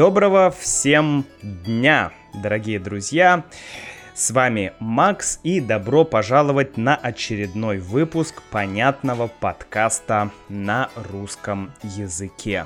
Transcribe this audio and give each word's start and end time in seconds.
Доброго 0.00 0.50
всем 0.50 1.26
дня, 1.42 2.10
дорогие 2.32 2.78
друзья! 2.78 3.44
С 4.14 4.30
вами 4.30 4.72
Макс 4.78 5.38
и 5.42 5.60
добро 5.60 6.06
пожаловать 6.06 6.78
на 6.78 6.96
очередной 6.96 7.80
выпуск 7.80 8.40
понятного 8.50 9.26
подкаста 9.26 10.30
на 10.48 10.88
русском 10.96 11.74
языке. 11.82 12.64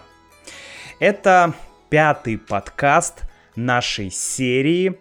Это 1.00 1.54
пятый 1.90 2.38
подкаст 2.38 3.24
нашей 3.56 4.12
серии 4.12 5.00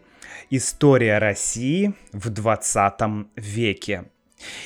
«История 0.50 1.20
России 1.20 1.94
в 2.14 2.32
20 2.32 3.28
веке». 3.36 4.06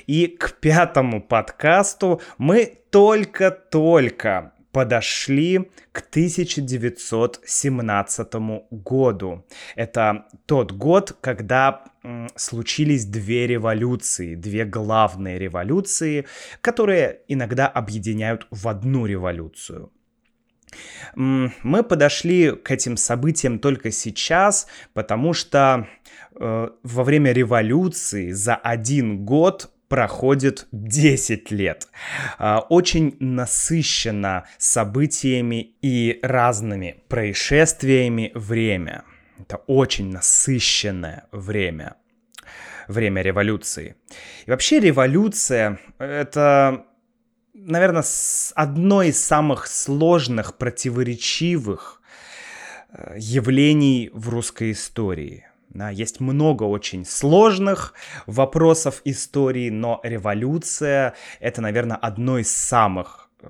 И 0.05 0.27
к 0.27 0.53
пятому 0.61 1.21
подкасту 1.21 2.21
мы 2.37 2.77
только-только 2.91 4.53
подошли 4.77 5.71
к 5.91 5.99
1917 6.01 8.33
году. 8.69 9.43
Это 9.75 10.27
тот 10.45 10.71
год, 10.71 11.17
когда 11.19 11.85
случились 12.35 13.05
две 13.05 13.47
революции, 13.47 14.35
две 14.35 14.65
главные 14.65 15.39
революции, 15.39 16.27
которые 16.61 17.21
иногда 17.27 17.67
объединяют 17.67 18.45
в 18.51 18.67
одну 18.67 19.07
революцию. 19.07 19.91
Мы 21.15 21.83
подошли 21.83 22.51
к 22.51 22.69
этим 22.69 22.97
событиям 22.97 23.57
только 23.57 23.89
сейчас, 23.89 24.67
потому 24.93 25.33
что 25.33 25.87
э, 26.39 26.69
во 26.83 27.03
время 27.03 27.31
революции 27.31 28.29
за 28.29 28.55
один 28.55 29.25
год 29.25 29.71
проходит 29.87 30.67
10 30.71 31.51
лет. 31.51 31.87
А, 32.37 32.59
очень 32.59 33.15
насыщено 33.19 34.45
событиями 34.57 35.75
и 35.81 36.19
разными 36.21 37.03
происшествиями 37.07 38.31
время. 38.35 39.03
Это 39.39 39.57
очень 39.67 40.11
насыщенное 40.11 41.25
время. 41.31 41.95
Время 42.87 43.21
революции. 43.21 43.95
И 44.45 44.49
вообще 44.49 44.79
революция— 44.79 45.79
это, 45.99 46.85
наверное, 47.53 48.03
одно 48.55 49.03
из 49.03 49.21
самых 49.21 49.67
сложных, 49.67 50.57
противоречивых 50.57 52.01
э, 52.89 53.15
явлений 53.17 54.09
в 54.13 54.29
русской 54.29 54.71
истории. 54.71 55.46
Да, 55.69 55.89
есть 55.89 56.19
много 56.19 56.63
очень 56.63 57.05
сложных 57.05 57.93
вопросов 58.25 59.01
истории, 59.05 59.69
но 59.69 59.99
революция 60.03 61.13
это, 61.39 61.61
наверное, 61.61 61.97
одно 61.97 62.39
из 62.39 62.51
самых 62.51 63.29
э, 63.41 63.49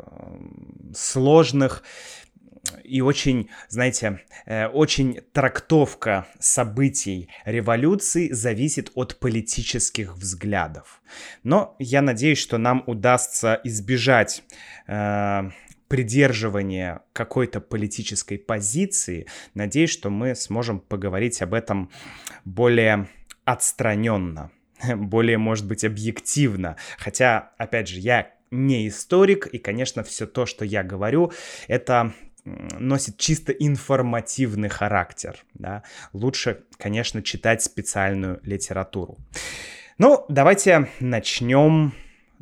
сложных 0.95 1.83
и 2.83 3.01
очень, 3.01 3.49
знаете, 3.69 4.21
э, 4.45 4.67
очень 4.67 5.21
трактовка 5.33 6.27
событий 6.39 7.29
революции 7.45 8.31
зависит 8.31 8.91
от 8.95 9.19
политических 9.19 10.15
взглядов. 10.15 11.01
Но 11.43 11.75
я 11.79 12.01
надеюсь, 12.01 12.39
что 12.39 12.57
нам 12.57 12.83
удастся 12.87 13.59
избежать 13.63 14.43
э, 14.87 15.49
придерживание 15.87 17.01
какой-то 17.13 17.61
политической 17.61 18.37
позиции, 18.37 19.27
надеюсь, 19.53 19.89
что 19.89 20.09
мы 20.09 20.35
сможем 20.35 20.79
поговорить 20.79 21.41
об 21.41 21.53
этом 21.53 21.89
более 22.45 23.07
отстраненно, 23.45 24.51
более, 24.95 25.37
может 25.37 25.67
быть, 25.67 25.83
объективно. 25.83 26.77
Хотя, 26.97 27.51
опять 27.57 27.87
же, 27.87 27.99
я 27.99 28.31
не 28.51 28.87
историк, 28.87 29.47
и, 29.47 29.57
конечно, 29.57 30.03
все 30.03 30.25
то, 30.25 30.45
что 30.45 30.63
я 30.65 30.83
говорю, 30.83 31.31
это 31.67 32.13
носит 32.45 33.17
чисто 33.17 33.51
информативный 33.51 34.69
характер. 34.69 35.43
Да? 35.53 35.83
Лучше, 36.13 36.63
конечно, 36.77 37.21
читать 37.21 37.61
специальную 37.61 38.39
литературу. 38.43 39.17
Ну, 39.97 40.25
давайте 40.29 40.89
начнем 40.99 41.93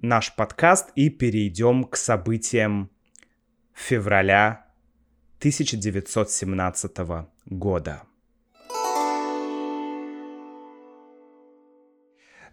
наш 0.01 0.35
подкаст 0.35 0.91
и 0.95 1.09
перейдем 1.09 1.85
к 1.85 1.95
событиям 1.95 2.89
февраля 3.75 4.65
1917 5.39 6.97
года. 7.45 8.03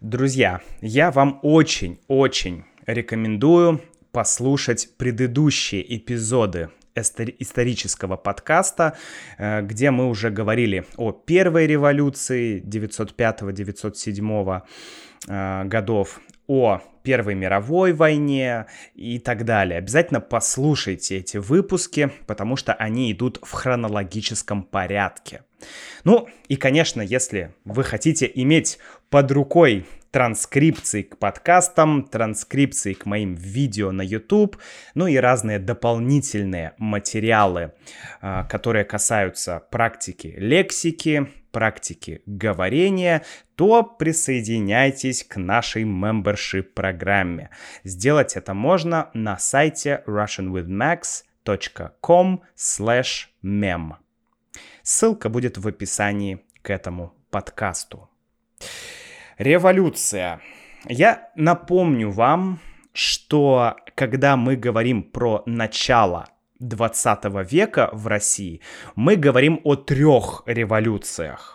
Друзья, 0.01 0.61
я 0.81 1.11
вам 1.11 1.39
очень-очень 1.41 2.65
рекомендую 2.85 3.81
послушать 4.11 4.89
предыдущие 4.97 5.97
эпизоды 5.97 6.69
исторического 6.93 8.17
подкаста, 8.17 8.97
э, 9.37 9.61
где 9.61 9.91
мы 9.91 10.09
уже 10.09 10.29
говорили 10.29 10.85
о 10.97 11.11
первой 11.11 11.67
революции 11.67 12.61
905-907 12.61 14.61
э, 15.27 15.63
годов, 15.63 16.19
о 16.47 16.81
Первой 17.03 17.35
мировой 17.35 17.91
войне 17.91 18.65
и 18.95 19.19
так 19.19 19.43
далее. 19.43 19.77
Обязательно 19.77 20.21
послушайте 20.21 21.17
эти 21.17 21.37
выпуски, 21.37 22.11
потому 22.27 22.55
что 22.55 22.73
они 22.73 23.11
идут 23.11 23.39
в 23.43 23.51
хронологическом 23.51 24.63
порядке. 24.63 25.41
Ну 26.05 26.29
и, 26.47 26.55
конечно, 26.55 27.01
если 27.01 27.53
вы 27.65 27.83
хотите 27.83 28.29
иметь 28.33 28.79
под 29.09 29.31
рукой 29.31 29.85
транскрипции 30.11 31.01
к 31.01 31.17
подкастам, 31.17 32.03
транскрипции 32.03 32.93
к 32.93 33.07
моим 33.07 33.33
видео 33.33 33.91
на 33.91 34.03
YouTube, 34.03 34.57
ну 34.93 35.07
и 35.07 35.17
разные 35.17 35.57
дополнительные 35.57 36.73
материалы, 36.77 37.73
а, 38.21 38.43
которые 38.43 38.85
касаются 38.85 39.63
практики 39.71 40.35
лексики, 40.37 41.27
практики 41.51 42.21
говорения, 42.27 43.23
то 43.55 43.83
присоединяйтесь 43.83 45.23
к 45.23 45.37
нашей 45.37 45.83
membership 45.83 46.73
программе. 46.73 47.49
Сделать 47.83 48.35
это 48.35 48.53
можно 48.53 49.09
на 49.13 49.37
сайте 49.37 50.03
russianwithmax.com 50.07 52.41
slash 52.55 53.27
mem. 53.43 53.93
Ссылка 54.81 55.29
будет 55.29 55.57
в 55.57 55.67
описании 55.67 56.43
к 56.61 56.69
этому 56.69 57.13
подкасту. 57.29 58.09
Революция. 59.37 60.41
Я 60.87 61.29
напомню 61.35 62.11
вам, 62.11 62.59
что 62.93 63.75
когда 63.95 64.37
мы 64.37 64.55
говорим 64.55 65.03
про 65.03 65.43
начало 65.45 66.29
20 66.59 67.51
века 67.51 67.89
в 67.93 68.07
России, 68.07 68.61
мы 68.95 69.15
говорим 69.15 69.59
о 69.63 69.75
трех 69.75 70.43
революциях. 70.45 71.52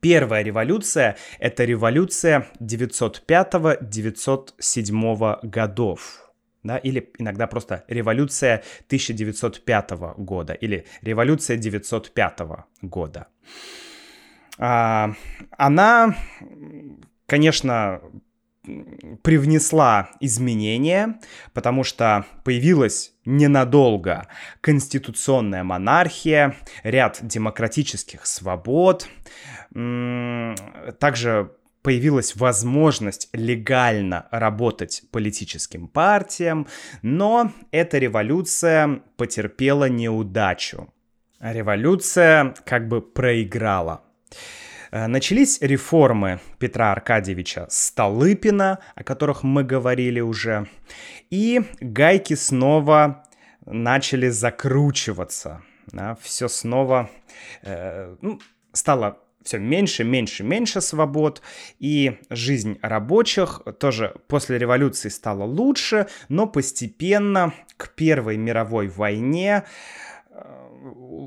Первая 0.00 0.42
революция— 0.42 1.16
это 1.40 1.64
революция 1.64 2.46
905-907 2.60 5.38
годов. 5.42 6.24
Да, 6.62 6.76
или 6.76 7.10
иногда 7.18 7.46
просто 7.46 7.84
революция 7.88 8.62
1905 8.86 9.90
года 10.18 10.52
или 10.52 10.84
революция 11.02 11.56
905 11.56 12.40
года. 12.82 13.28
А, 14.58 15.14
она, 15.56 16.14
конечно, 17.26 18.02
привнесла 19.22 20.10
изменения, 20.20 21.20
потому 21.52 21.84
что 21.84 22.26
появилась 22.44 23.12
ненадолго 23.24 24.28
конституционная 24.60 25.64
монархия, 25.64 26.56
ряд 26.82 27.18
демократических 27.22 28.26
свобод, 28.26 29.08
также 29.70 31.52
появилась 31.82 32.36
возможность 32.36 33.28
легально 33.32 34.26
работать 34.30 35.04
политическим 35.10 35.88
партиям, 35.88 36.66
но 37.02 37.52
эта 37.70 37.98
революция 37.98 39.02
потерпела 39.16 39.88
неудачу. 39.88 40.92
Революция 41.40 42.54
как 42.66 42.88
бы 42.88 43.00
проиграла. 43.00 44.02
Э, 44.90 45.06
начались 45.06 45.60
реформы 45.60 46.40
Петра 46.58 46.92
Аркадьевича 46.92 47.66
Столыпина, 47.70 48.78
о 48.94 49.04
которых 49.04 49.42
мы 49.42 49.64
говорили 49.64 50.20
уже, 50.20 50.66
и 51.30 51.62
гайки 51.80 52.34
снова 52.34 53.24
начали 53.66 54.28
закручиваться. 54.28 55.62
Да, 55.88 56.16
все 56.20 56.48
снова 56.48 57.10
э, 57.62 58.16
ну, 58.20 58.40
стало 58.72 59.18
все 59.42 59.58
меньше, 59.58 60.04
меньше, 60.04 60.44
меньше 60.44 60.80
свобод, 60.80 61.40
и 61.78 62.18
жизнь 62.28 62.78
рабочих 62.82 63.62
тоже 63.78 64.14
после 64.26 64.58
революции 64.58 65.08
стала 65.08 65.44
лучше, 65.44 66.06
но 66.28 66.46
постепенно 66.46 67.54
к 67.78 67.94
Первой 67.94 68.36
мировой 68.36 68.88
войне 68.88 69.64
э, 70.30 70.42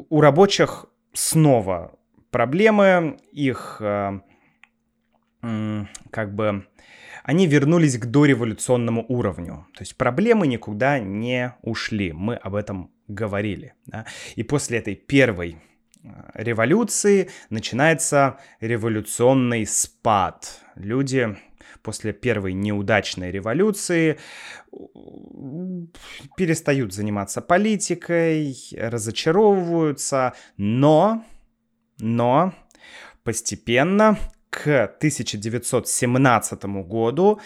у 0.09 0.21
рабочих 0.21 0.85
снова 1.13 1.97
проблемы, 2.31 3.17
их 3.31 3.77
э, 3.81 4.19
как 6.09 6.35
бы 6.35 6.65
они 7.23 7.47
вернулись 7.47 7.97
к 7.97 8.05
дореволюционному 8.05 9.05
уровню. 9.07 9.67
То 9.75 9.83
есть 9.83 9.95
проблемы 9.95 10.47
никуда 10.47 10.99
не 10.99 11.53
ушли. 11.61 12.11
Мы 12.13 12.35
об 12.35 12.55
этом 12.55 12.91
говорили. 13.07 13.73
Да? 13.85 14.05
И 14.35 14.43
после 14.43 14.79
этой 14.79 14.95
первой 14.95 15.57
э, 16.03 16.07
революции 16.33 17.29
начинается 17.49 18.37
революционный 18.59 19.65
спад. 19.67 20.61
Люди 20.75 21.37
после 21.83 22.13
первой 22.13 22.53
неудачной 22.53 23.31
революции 23.31 24.17
перестают 26.37 26.93
заниматься 26.93 27.41
политикой, 27.41 28.55
разочаровываются, 28.77 30.33
но, 30.57 31.25
но 32.01 32.53
постепенно 33.23 34.17
к 34.49 34.83
1917 34.83 36.63
году 36.85 37.39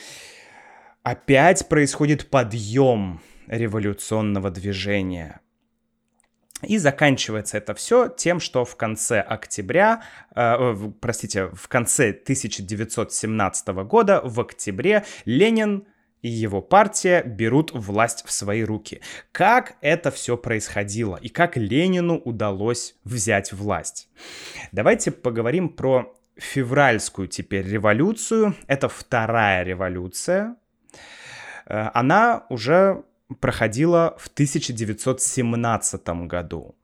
опять 1.03 1.69
происходит 1.69 2.29
подъем 2.29 3.21
революционного 3.47 4.49
движения. 4.49 5.41
И 6.63 6.77
заканчивается 6.77 7.57
это 7.57 7.75
все 7.75 8.07
тем, 8.07 8.39
что 8.39 8.65
в 8.65 8.75
конце 8.75 9.19
октября, 9.19 10.01
э, 10.35 10.75
простите, 10.99 11.47
в 11.53 11.67
конце 11.67 12.11
1917 12.11 13.83
года, 13.83 14.21
в 14.23 14.39
октябре, 14.39 15.03
Ленин 15.25 15.85
и 16.25 16.27
его 16.27 16.59
партия 16.59 17.21
берут 17.21 17.69
власть 17.71 18.23
в 18.25 18.31
свои 18.31 18.63
руки. 18.63 18.99
Как 19.31 19.75
это 19.81 20.09
все 20.09 20.37
происходило 20.37 21.17
и 21.17 21.29
как 21.29 21.55
Ленину 21.55 22.17
удалось 22.17 22.95
взять 23.03 23.53
власть? 23.53 24.09
Давайте 24.71 25.11
поговорим 25.11 25.69
про 25.69 26.15
февральскую 26.35 27.27
теперь 27.27 27.67
революцию. 27.67 28.55
Это 28.65 28.89
вторая 28.89 29.63
революция. 29.63 30.55
Э, 31.67 31.91
она 31.93 32.47
уже 32.49 33.03
проходила 33.39 34.15
в 34.17 34.27
1917 34.27 36.07
году. 36.25 36.75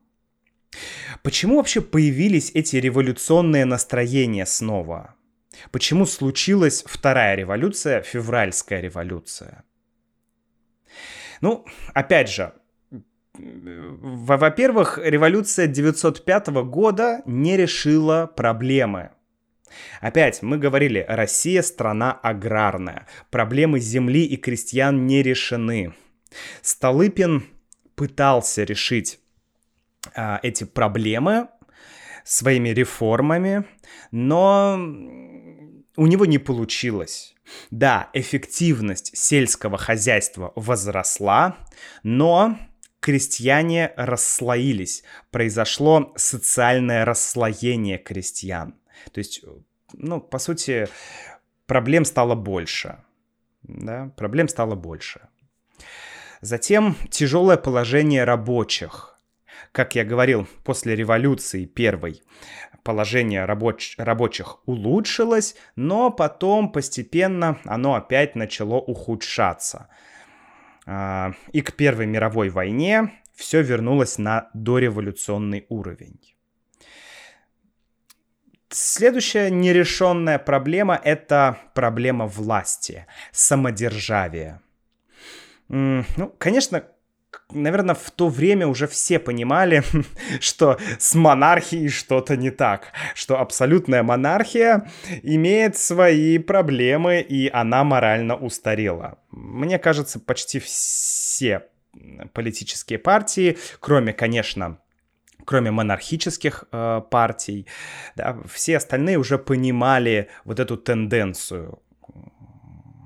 Почему 1.24 1.58
вообще 1.58 1.82
появились 1.82 2.52
эти 2.54 2.76
революционные 2.76 3.66
настроения 3.66 4.46
снова? 4.46 5.16
Почему 5.72 6.06
случилась 6.06 6.84
вторая 6.86 7.36
революция, 7.36 8.02
февральская 8.02 8.80
революция? 8.80 9.64
Ну, 11.42 11.66
опять 11.94 12.30
же, 12.30 12.54
во-первых, 13.34 15.00
революция 15.02 15.68
905 15.68 16.48
года 16.66 17.22
не 17.26 17.58
решила 17.58 18.28
проблемы. 18.28 19.12
Опять, 20.02 20.42
мы 20.42 20.58
говорили, 20.58 21.06
Россия 21.08 21.62
страна 21.62 22.12
аграрная. 22.12 23.08
Проблемы 23.30 23.80
земли 23.80 24.26
и 24.26 24.36
крестьян 24.36 25.08
не 25.08 25.24
решены. 25.24 25.94
Столыпин 26.62 27.46
пытался 27.96 28.64
решить 28.64 29.20
а, 30.14 30.40
эти 30.44 30.66
проблемы 30.66 31.48
своими 32.24 32.70
реформами, 32.70 33.66
но 34.12 34.78
у 35.96 36.08
него 36.08 36.26
не 36.26 36.38
получилось. 36.38 37.36
Да, 37.70 38.10
эффективность 38.14 39.16
сельского 39.18 39.78
хозяйства 39.78 40.54
возросла, 40.56 41.58
но 42.04 42.58
крестьяне 43.00 43.94
расслоились. 43.98 45.04
Произошло 45.32 46.14
социальное 46.16 47.04
расслоение 47.04 47.98
крестьян. 47.98 48.76
То 49.12 49.20
есть, 49.20 49.44
ну, 49.94 50.22
по 50.22 50.40
сути, 50.40 50.88
проблем 51.66 52.06
стало 52.06 52.36
больше. 52.36 53.04
Да, 53.64 54.12
проблем 54.16 54.48
стало 54.48 54.76
больше. 54.76 55.28
Затем 56.42 56.96
тяжелое 57.10 57.58
положение 57.58 58.24
рабочих. 58.24 59.20
Как 59.72 59.96
я 59.96 60.04
говорил, 60.04 60.48
после 60.64 60.96
революции 60.96 61.66
первой 61.66 62.24
положение 62.84 63.46
рабоч- 63.46 63.96
рабочих 63.98 64.60
улучшилось, 64.68 65.56
но 65.76 66.12
потом 66.12 66.72
постепенно 66.72 67.60
оно 67.66 67.96
опять 67.96 68.36
начало 68.36 68.76
ухудшаться. 68.76 69.88
А, 70.86 71.34
и 71.52 71.62
к 71.62 71.74
Первой 71.74 72.06
мировой 72.06 72.50
войне 72.50 73.12
все 73.36 73.62
вернулось 73.62 74.18
на 74.18 74.50
дореволюционный 74.54 75.66
уровень. 75.70 76.20
Следующая 78.70 79.50
нерешенная 79.50 80.40
проблема— 80.40 81.00
это 81.04 81.58
проблема 81.74 82.26
власти, 82.26 83.06
самодержавия. 83.32 84.62
Ну, 85.68 86.06
конечно, 86.38 86.86
наверное, 87.54 87.96
в 87.96 88.12
то 88.12 88.28
время 88.28 88.68
уже 88.68 88.88
все 88.88 89.20
понимали, 89.20 89.84
что 90.40 90.78
с 91.00 91.16
монархией 91.16 91.90
что-то 91.90 92.38
не 92.38 92.52
так, 92.52 92.92
что 93.16 93.40
абсолютная 93.40 94.04
монархия 94.04 94.90
имеет 95.24 95.78
свои 95.78 96.38
проблемы, 96.38 97.22
и 97.22 97.50
она 97.50 97.84
морально 97.84 98.36
устарела. 98.36 99.20
Мне 99.32 99.80
кажется, 99.80 100.20
почти 100.20 100.60
все 100.60 101.64
политические 102.34 103.00
партии, 103.00 103.58
кроме, 103.80 104.14
конечно, 104.14 104.78
кроме 105.46 105.72
монархических 105.72 106.66
э, 106.72 107.02
партий, 107.10 107.68
да, 108.16 108.38
все 108.48 108.78
остальные 108.78 109.18
уже 109.18 109.38
понимали 109.38 110.30
вот 110.46 110.60
эту 110.60 110.78
тенденцию, 110.78 111.82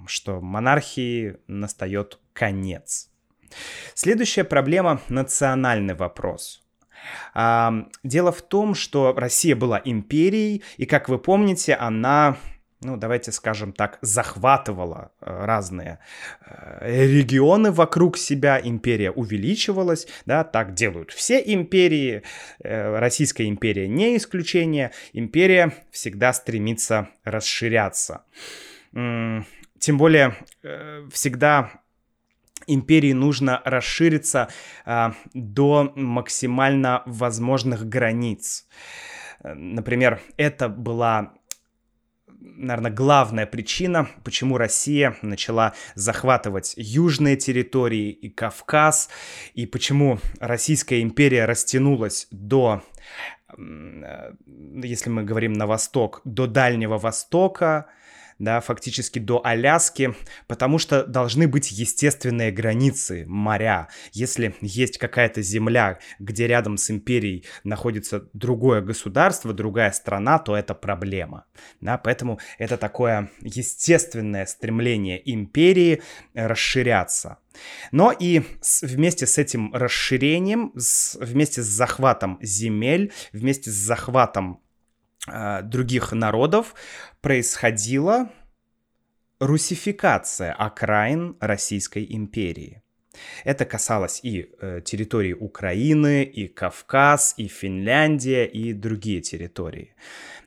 что 0.05 0.41
монархии 0.41 1.37
настает 1.47 2.19
конец. 2.33 3.09
Следующая 3.93 4.43
проблема— 4.43 5.01
национальный 5.09 5.93
вопрос. 5.93 6.61
Дело 7.35 8.31
в 8.31 8.41
том, 8.41 8.73
что 8.73 9.13
Россия 9.15 9.55
была 9.55 9.79
империей, 9.83 10.63
и, 10.77 10.85
как 10.85 11.07
вы 11.07 11.19
помните, 11.19 11.75
она 11.75 12.37
ну, 12.85 12.97
давайте 12.97 13.31
скажем 13.31 13.73
так, 13.73 13.97
захватывала 14.01 15.11
э, 15.19 15.45
разные 15.45 15.99
э, 16.45 17.05
регионы 17.07 17.71
вокруг 17.71 18.17
себя, 18.17 18.59
империя 18.61 19.11
увеличивалась, 19.11 20.07
да, 20.25 20.43
так 20.43 20.73
делают 20.73 21.11
все 21.11 21.39
империи, 21.39 22.21
э, 22.59 22.99
Российская 22.99 23.47
империя 23.47 23.87
не 23.87 24.17
исключение, 24.17 24.91
империя 25.13 25.73
всегда 25.91 26.31
стремится 26.33 27.09
расширяться. 27.23 28.23
Тем 28.91 29.97
более, 29.97 30.35
всегда 31.11 31.81
империи 32.67 33.13
нужно 33.13 33.61
расшириться 33.65 34.49
а, 34.85 35.13
до 35.33 35.91
максимально 35.95 37.03
возможных 37.05 37.87
границ. 37.87 38.67
Например, 39.43 40.21
это 40.37 40.69
была 40.69 41.33
наверное, 42.57 42.91
главная 42.91 43.45
причина, 43.45 44.07
почему 44.23 44.57
Россия 44.57 45.15
начала 45.21 45.73
захватывать 45.95 46.73
южные 46.77 47.37
территории 47.37 48.11
и 48.11 48.29
Кавказ, 48.29 49.09
и 49.53 49.65
почему 49.65 50.19
Российская 50.39 51.01
империя 51.01 51.45
растянулась 51.45 52.27
до, 52.31 52.83
если 53.57 55.09
мы 55.09 55.23
говорим 55.23 55.53
на 55.53 55.67
восток, 55.67 56.21
до 56.23 56.47
Дальнего 56.47 56.97
Востока, 56.97 57.87
да, 58.39 58.59
фактически 58.59 59.19
до 59.19 59.45
Аляски, 59.45 60.13
потому 60.47 60.77
что 60.77 61.05
должны 61.05 61.47
быть 61.47 61.71
естественные 61.71 62.51
границы 62.51 63.25
моря. 63.27 63.87
Если 64.11 64.55
есть 64.61 64.97
какая-то 64.97 65.41
земля, 65.41 65.99
где 66.19 66.47
рядом 66.47 66.77
с 66.77 66.91
империей 66.91 67.45
находится 67.63 68.27
другое 68.33 68.81
государство, 68.81 69.53
другая 69.53 69.91
страна, 69.91 70.39
то 70.39 70.55
это 70.55 70.73
проблема. 70.73 71.45
Да, 71.81 71.97
поэтому 71.97 72.39
это 72.57 72.77
такое 72.77 73.29
естественное 73.41 74.45
стремление 74.45 75.21
империи 75.31 76.01
расширяться. 76.33 77.37
Но 77.91 78.11
и 78.11 78.41
с, 78.61 78.81
вместе 78.81 79.25
с 79.25 79.37
этим 79.37 79.73
расширением, 79.73 80.73
с, 80.75 81.15
вместе 81.19 81.61
с 81.61 81.67
захватом 81.67 82.37
земель, 82.41 83.13
вместе 83.31 83.71
с 83.71 83.75
захватом 83.75 84.61
э, 85.27 85.61
других 85.63 86.11
народов 86.11 86.75
происходила 87.25 88.29
русификация 89.39 90.53
окраин 90.53 91.37
Российской 91.39 92.05
империи. 92.07 92.83
Это 93.43 93.65
касалось 93.65 94.19
и 94.21 94.51
э, 94.61 94.81
территории 94.85 95.33
Украины, 95.33 96.23
и 96.23 96.47
Кавказ, 96.47 97.33
и 97.37 97.47
Финляндия, 97.47 98.45
и 98.45 98.73
другие 98.73 99.21
территории. 99.21 99.95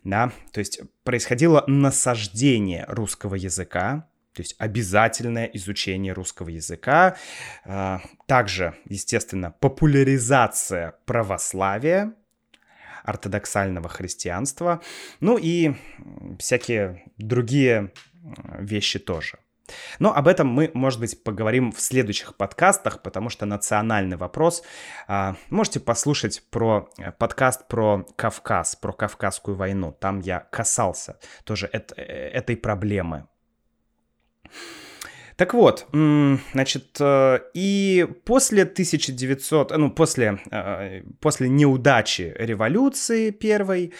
Да? 0.05 0.31
То 0.53 0.61
есть 0.61 0.81
происходило 1.03 1.65
насаждение 1.67 2.85
русского 2.87 3.35
языка, 3.35 4.09
то 4.33 4.43
есть 4.43 4.55
обязательное 4.59 5.47
изучение 5.47 6.13
русского 6.13 6.49
языка. 6.49 7.17
Э, 7.65 7.99
также, 8.27 8.77
естественно, 8.85 9.51
популяризация 9.51 10.95
православия, 11.07 12.15
ортодоксального 13.09 13.89
христианства, 13.89 14.81
ну 15.21 15.39
и 15.39 15.75
всякие 16.39 17.05
другие 17.17 17.93
вещи 18.59 18.99
тоже. 18.99 19.39
Но 19.99 20.15
об 20.15 20.29
этом 20.29 20.49
мы, 20.49 20.71
может 20.75 21.01
быть, 21.01 21.23
поговорим 21.23 21.73
в 21.73 21.81
следующих 21.81 22.37
подкастах, 22.37 23.03
потому 23.03 23.29
что 23.29 23.47
национальный 23.47 24.17
вопрос. 24.17 24.63
А, 25.07 25.37
можете 25.51 25.81
послушать 25.81 26.43
про 26.51 26.89
э, 26.99 27.13
подкаст 27.13 27.69
про 27.69 28.07
Кавказ, 28.17 28.77
про 28.77 28.93
Кавказскую 28.93 29.57
войну. 29.57 29.93
Там 29.93 30.21
я 30.21 30.41
касался 30.41 31.19
тоже 31.45 31.69
э, 31.73 31.79
этой 32.33 32.57
проблемы. 32.57 33.27
Так 35.39 35.55
вот, 35.55 35.87
значит, 35.93 36.97
э, 37.01 37.39
и 37.55 38.07
после 38.25 38.65
1900, 38.65 39.71
ну, 39.79 39.91
после, 39.91 40.41
после 41.21 41.49
неудачи 41.49 42.35
революции 42.37 43.31
первой 43.31 43.95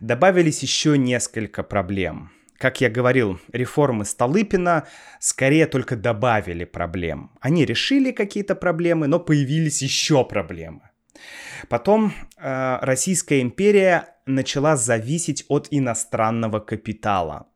добавились 0.00 0.62
еще 0.62 0.96
несколько 0.96 1.62
проблем– 1.62 2.30
как 2.62 2.80
я 2.80 2.90
говорил, 2.90 3.40
реформы 3.52 4.04
Столыпина 4.04 4.86
скорее 5.18 5.66
только 5.66 5.96
добавили 5.96 6.64
проблем. 6.64 7.32
Они 7.40 7.64
решили 7.64 8.12
какие-то 8.12 8.54
проблемы, 8.54 9.08
но 9.08 9.18
появились 9.18 9.82
еще 9.82 10.24
проблемы. 10.24 10.82
Потом 11.68 12.12
э, 12.38 12.78
Российская 12.82 13.40
империя 13.40 14.14
начала 14.26 14.76
зависеть 14.76 15.44
от 15.48 15.66
иностранного 15.72 16.60
капитала. 16.60 17.48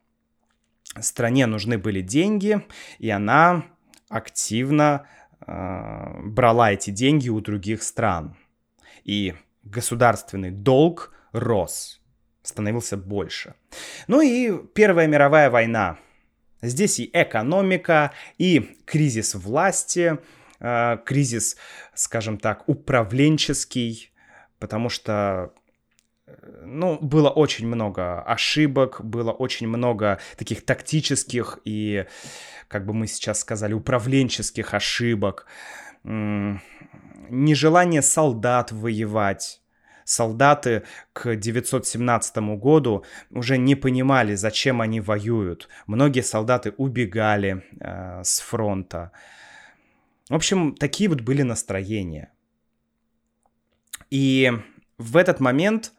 Стране 1.01 1.45
нужны 1.45 1.77
были 1.77 2.01
деньги, 2.01 2.61
и 2.99 3.09
она 3.09 3.65
активно 4.09 5.07
э, 5.45 6.21
брала 6.23 6.71
эти 6.71 6.89
деньги 6.91 7.29
у 7.29 7.39
других 7.41 7.83
стран. 7.83 8.37
И 9.03 9.35
государственный 9.63 10.51
долг 10.51 11.13
рос 11.31 12.01
становился 12.41 12.97
больше. 12.97 13.55
Ну 14.07 14.21
и 14.21 14.65
Первая 14.73 15.07
мировая 15.07 15.49
война. 15.49 15.97
Здесь 16.61 16.99
и 16.99 17.09
экономика, 17.13 18.11
и 18.37 18.77
кризис 18.85 19.35
власти, 19.35 20.17
э, 20.59 20.97
кризис, 21.05 21.57
скажем 21.93 22.37
так, 22.37 22.67
управленческий, 22.67 24.11
потому 24.59 24.89
что 24.89 25.53
ну, 26.63 26.97
было 26.99 27.29
очень 27.29 27.67
много 27.67 28.21
ошибок, 28.21 29.03
было 29.03 29.31
очень 29.31 29.67
много 29.67 30.19
таких 30.37 30.65
тактических 30.65 31.59
и, 31.65 32.05
как 32.67 32.85
бы 32.85 32.93
мы 32.93 33.07
сейчас 33.07 33.39
сказали, 33.39 33.73
управленческих 33.73 34.73
ошибок, 34.73 35.45
нежелание 36.03 38.01
солдат 38.01 38.71
воевать, 38.71 39.61
солдаты 40.03 40.83
к 41.13 41.35
917 41.35 42.37
году 42.57 43.05
уже 43.31 43.57
не 43.57 43.75
понимали, 43.75 44.35
зачем 44.35 44.81
они 44.81 45.01
воюют. 45.01 45.67
Многие 45.85 46.21
солдаты 46.21 46.73
убегали 46.77 47.63
э, 47.79 48.21
с 48.23 48.39
фронта. 48.39 49.11
В 50.29 50.35
общем, 50.35 50.75
такие 50.75 51.09
вот 51.09 51.21
были 51.21 51.41
настроения. 51.41 52.31
И 54.09 54.51
в 54.97 55.17
этот 55.17 55.39
момент 55.41 55.93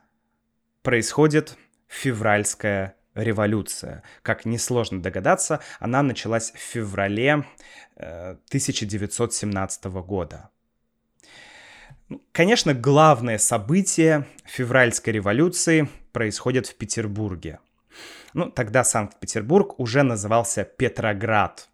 происходит 0.88 1.58
февральская 1.86 2.96
революция. 3.14 4.02
Как 4.22 4.46
несложно 4.46 5.02
догадаться, 5.02 5.60
она 5.80 6.02
началась 6.02 6.50
в 6.52 6.56
феврале 6.56 7.44
1917 7.96 9.84
э, 9.84 9.88
года. 9.90 10.48
Конечно, 12.32 12.72
главное 12.72 13.36
событие 13.36 14.26
февральской 14.46 15.12
революции 15.12 15.90
происходит 16.12 16.66
в 16.68 16.74
Петербурге. 16.76 17.58
Ну, 18.32 18.50
тогда 18.50 18.82
Санкт-Петербург 18.82 19.78
уже 19.78 20.02
назывался 20.02 20.64
Петроград. 20.64 21.68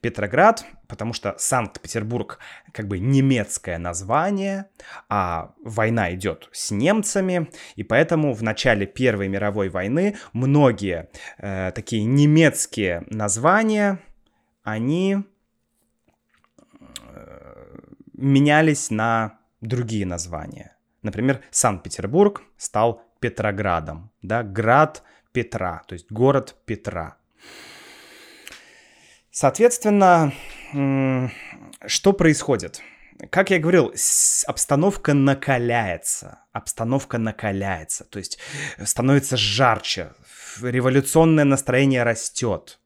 Петроград, 0.00 0.64
потому 0.88 1.12
что 1.12 1.34
Санкт-Петербург 1.38 2.38
как 2.72 2.88
бы 2.88 2.98
немецкое 2.98 3.78
название, 3.78 4.66
а 5.08 5.54
война 5.62 6.14
идет 6.14 6.48
с 6.52 6.70
немцами, 6.70 7.50
и 7.74 7.82
поэтому 7.82 8.32
в 8.32 8.42
начале 8.42 8.86
Первой 8.86 9.28
мировой 9.28 9.68
войны 9.68 10.16
многие 10.32 11.08
э, 11.38 11.72
такие 11.74 12.04
немецкие 12.04 13.04
названия, 13.10 14.00
они 14.62 15.18
э, 17.14 17.78
менялись 18.14 18.90
на 18.90 19.38
другие 19.60 20.06
названия. 20.06 20.76
Например, 21.02 21.40
Санкт-Петербург 21.50 22.42
стал 22.56 23.02
Петроградом, 23.20 24.10
да, 24.22 24.42
град 24.42 25.02
Петра, 25.32 25.82
то 25.86 25.94
есть 25.94 26.10
город 26.10 26.56
Петра. 26.64 27.16
Соответственно, 29.38 30.32
что 31.86 32.12
происходит? 32.14 32.80
Как 33.28 33.50
я 33.50 33.58
говорил, 33.58 33.92
обстановка 34.46 35.12
накаляется, 35.12 36.38
обстановка 36.54 37.18
накаляется, 37.18 38.04
то 38.04 38.18
есть 38.18 38.38
становится 38.82 39.36
жарче, 39.36 40.14
революционное 40.62 41.44
настроение 41.44 42.02
растет. 42.02 42.80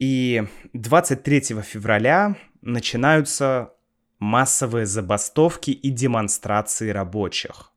И 0.00 0.42
23 0.72 1.62
февраля 1.62 2.34
начинаются 2.60 3.72
массовые 4.18 4.84
забастовки 4.84 5.70
и 5.70 5.90
демонстрации 5.90 6.90
рабочих. 6.90 7.70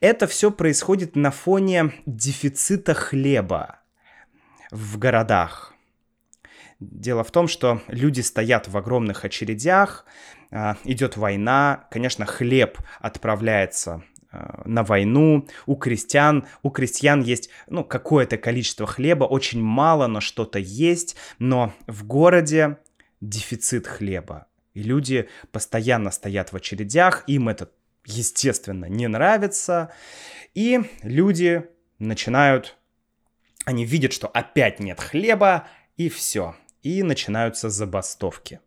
Это 0.00 0.26
все 0.26 0.50
происходит 0.50 1.16
на 1.16 1.32
фоне 1.32 1.92
дефицита 2.06 2.94
хлеба 2.94 3.80
в 4.70 4.96
городах. 4.96 5.74
Дело 6.80 7.24
в 7.24 7.32
том, 7.32 7.48
что 7.48 7.82
люди 7.88 8.20
стоят 8.20 8.68
в 8.68 8.76
огромных 8.76 9.24
очередях, 9.24 10.04
а, 10.50 10.76
идет 10.84 11.16
война, 11.16 11.88
конечно, 11.90 12.24
хлеб 12.24 12.78
отправляется 13.00 14.04
а, 14.30 14.62
на 14.64 14.84
войну, 14.84 15.48
у 15.66 15.74
крестьян, 15.74 16.46
у 16.62 16.70
крестьян 16.70 17.20
есть, 17.20 17.50
ну, 17.66 17.82
какое-то 17.82 18.36
количество 18.38 18.86
хлеба, 18.86 19.24
очень 19.24 19.60
мало, 19.60 20.06
но 20.06 20.20
что-то 20.20 20.60
есть, 20.60 21.16
но 21.40 21.74
в 21.88 22.06
городе 22.06 22.78
дефицит 23.20 23.88
хлеба. 23.88 24.46
И 24.72 24.82
люди 24.84 25.28
постоянно 25.50 26.12
стоят 26.12 26.52
в 26.52 26.56
очередях, 26.56 27.24
им 27.26 27.48
это, 27.48 27.70
естественно, 28.04 28.84
не 28.84 29.08
нравится. 29.08 29.90
И 30.54 30.80
люди 31.02 31.66
начинают, 31.98 32.76
они 33.64 33.84
видят, 33.84 34.12
что 34.12 34.28
опять 34.28 34.78
нет 34.78 35.00
хлеба, 35.00 35.66
и 35.96 36.08
все. 36.08 36.54
И 36.88 37.02
начинаются 37.02 37.68
забастовки. 37.68 38.60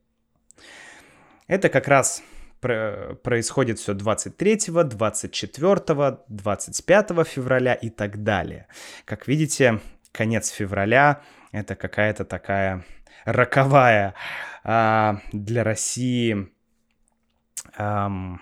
Это 1.47 1.69
как 1.69 1.87
раз 1.87 2.21
происходит 2.59 3.79
все 3.79 3.95
23, 3.95 4.59
24, 4.83 6.17
25 6.27 7.27
февраля 7.27 7.73
и 7.73 7.89
так 7.89 8.21
далее. 8.21 8.67
Как 9.05 9.27
видите, 9.27 9.79
конец 10.11 10.49
февраля— 10.49 11.23
это 11.51 11.75
какая-то 11.75 12.23
такая 12.23 12.85
роковая 13.25 14.13
а, 14.63 15.19
для 15.33 15.63
России 15.63 16.47
а, 17.75 18.37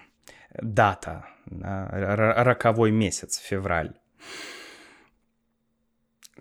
дата, 0.62 1.26
а, 1.64 2.44
роковой 2.44 2.92
месяц, 2.92 3.38
февраль. 3.38 3.94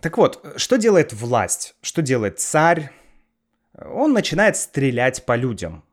Так 0.01 0.17
вот, 0.17 0.45
что 0.57 0.77
делает 0.77 1.13
власть? 1.13 1.77
Что 1.81 2.01
делает 2.01 2.39
царь? 2.39 2.91
Он 3.85 4.13
начинает 4.13 4.57
стрелять 4.57 5.25
по 5.25 5.35
людям. 5.35 5.83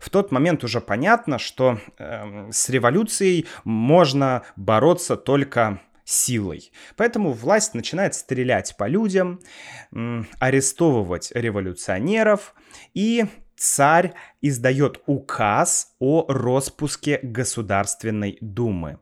В 0.00 0.10
тот 0.10 0.32
момент 0.32 0.64
уже 0.64 0.80
понятно, 0.80 1.38
что 1.38 1.78
э, 1.98 2.50
с 2.50 2.68
революцией 2.68 3.46
можно 3.64 4.42
бороться 4.56 5.16
только 5.16 5.80
силой. 6.04 6.72
Поэтому 6.96 7.32
власть 7.32 7.74
начинает 7.74 8.14
стрелять 8.14 8.76
по 8.76 8.86
людям, 8.86 9.40
арестовывать 10.38 11.32
революционеров, 11.34 12.54
и 12.94 13.26
царь 13.56 14.14
издает 14.40 15.02
указ 15.06 15.94
о 15.98 16.24
распуске 16.28 17.18
Государственной 17.22 18.38
Думы. 18.40 18.98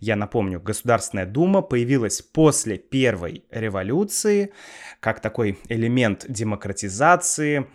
Я 0.00 0.16
напомню, 0.16 0.60
Государственная 0.60 1.26
Дума 1.26 1.62
появилась 1.62 2.22
после 2.22 2.78
Первой 2.78 3.44
революции 3.50 4.52
как 5.00 5.20
такой 5.20 5.58
элемент 5.68 6.26
демократизации, 6.28 7.66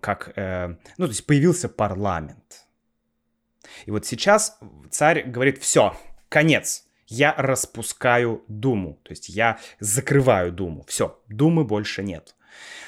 как, 0.00 0.32
э, 0.36 0.76
ну, 0.98 1.06
то 1.06 1.10
есть 1.10 1.26
появился 1.26 1.68
парламент. 1.68 2.66
И 3.86 3.90
вот 3.90 4.06
сейчас 4.06 4.58
царь 4.90 5.24
говорит, 5.24 5.58
все, 5.58 5.96
конец, 6.28 6.84
я 7.06 7.34
распускаю 7.36 8.44
Думу, 8.48 9.00
то 9.02 9.12
есть 9.12 9.28
я 9.28 9.58
закрываю 9.80 10.52
Думу. 10.52 10.84
Все, 10.88 11.20
Думы 11.28 11.64
больше 11.64 12.02
нет. 12.02 12.34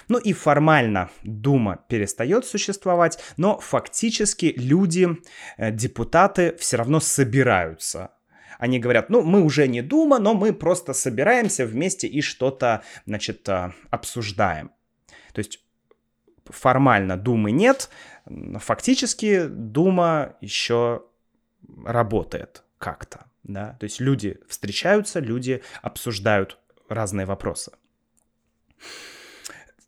Ну 0.08 0.18
и 0.18 0.32
формально 0.32 1.10
Дума 1.22 1.84
перестает 1.88 2.46
существовать, 2.46 3.18
но 3.36 3.58
фактически 3.58 4.54
люди, 4.56 5.08
э, 5.56 5.72
депутаты 5.72 6.56
все 6.58 6.76
равно 6.76 7.00
собираются. 7.00 8.12
Они 8.58 8.78
говорят, 8.78 9.10
ну 9.10 9.22
мы 9.22 9.42
уже 9.42 9.68
не 9.68 9.82
Дума, 9.82 10.18
но 10.18 10.34
мы 10.34 10.52
просто 10.52 10.92
собираемся 10.92 11.66
вместе 11.66 12.06
и 12.06 12.20
что-то, 12.20 12.82
значит, 13.06 13.48
э, 13.48 13.72
обсуждаем. 13.90 14.70
То 15.32 15.40
есть 15.40 15.60
формально 16.44 17.16
Думы 17.16 17.50
нет, 17.50 17.90
фактически 18.58 19.46
Дума 19.46 20.36
еще 20.40 21.04
работает 21.84 22.62
как-то, 22.78 23.26
да, 23.42 23.76
то 23.80 23.84
есть 23.84 24.00
люди 24.00 24.38
встречаются, 24.48 25.20
люди 25.20 25.62
обсуждают 25.82 26.58
разные 26.88 27.26
вопросы. 27.26 27.72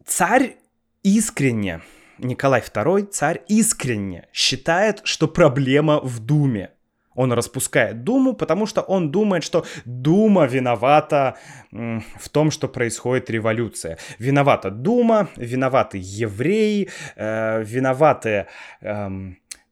Царь 0.04 0.56
искренне, 1.02 1.82
Николай 2.18 2.60
II, 2.60 3.06
царь 3.06 3.44
искренне 3.48 4.28
считает, 4.32 5.02
что 5.04 5.28
проблема 5.28 6.00
в 6.00 6.18
Думе. 6.18 6.72
Он 7.18 7.32
распускает 7.32 8.04
Думу, 8.04 8.34
потому 8.34 8.66
что 8.66 8.80
он 8.80 9.10
думает, 9.10 9.42
что 9.42 9.64
Дума 9.84 10.46
виновата 10.46 11.36
в 11.72 12.28
том, 12.30 12.52
что 12.52 12.68
происходит 12.68 13.28
революция. 13.28 13.98
Виновата 14.20 14.70
Дума, 14.70 15.28
виноваты 15.36 15.98
евреи, 16.00 16.88
э, 17.16 17.64
виноваты, 17.64 18.46
э, 18.80 19.08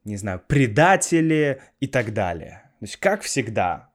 не 0.05 0.17
знаю, 0.17 0.43
предатели 0.49 1.61
и 1.79 1.87
так 1.87 2.13
далее. 2.13 2.63
То 2.81 2.85
есть, 2.87 2.97
как 2.97 3.23
всегда, 3.23 3.91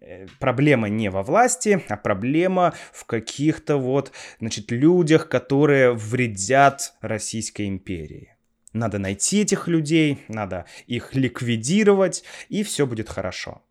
э, 0.00 0.26
проблема 0.40 0.88
не 0.88 1.10
во 1.10 1.22
власти, 1.22 1.82
а 1.90 1.96
проблема 1.98 2.72
в 2.92 3.04
каких-то 3.04 3.76
вот, 3.76 4.12
значит, 4.40 4.70
людях, 4.72 5.28
которые 5.28 5.92
вредят 5.92 6.94
Российской 7.02 7.68
империи. 7.68 8.37
Надо 8.72 8.98
найти 8.98 9.42
этих 9.42 9.66
людей, 9.68 10.24
надо 10.28 10.66
их 10.86 11.14
ликвидировать, 11.14 12.24
и 12.48 12.62
все 12.62 12.86
будет 12.86 13.08
хорошо. 13.08 13.62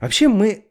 Вообще 0.00 0.28
мы, 0.28 0.66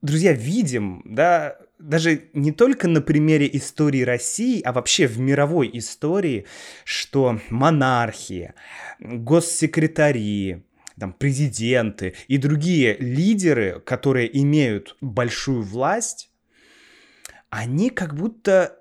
друзья, 0.00 0.32
видим, 0.32 1.02
да, 1.04 1.58
даже 1.78 2.30
не 2.32 2.52
только 2.52 2.88
на 2.88 3.00
примере 3.00 3.48
истории 3.52 4.02
России, 4.02 4.60
а 4.62 4.72
вообще 4.72 5.06
в 5.06 5.18
мировой 5.18 5.70
истории, 5.74 6.46
что 6.84 7.40
монархии, 7.50 8.54
госсекретари, 9.00 10.64
там, 10.98 11.12
президенты 11.12 12.14
и 12.26 12.38
другие 12.38 12.96
лидеры, 12.98 13.80
которые 13.84 14.36
имеют 14.42 14.96
большую 15.00 15.62
власть, 15.62 16.30
они 17.50 17.90
как 17.90 18.14
будто 18.14 18.77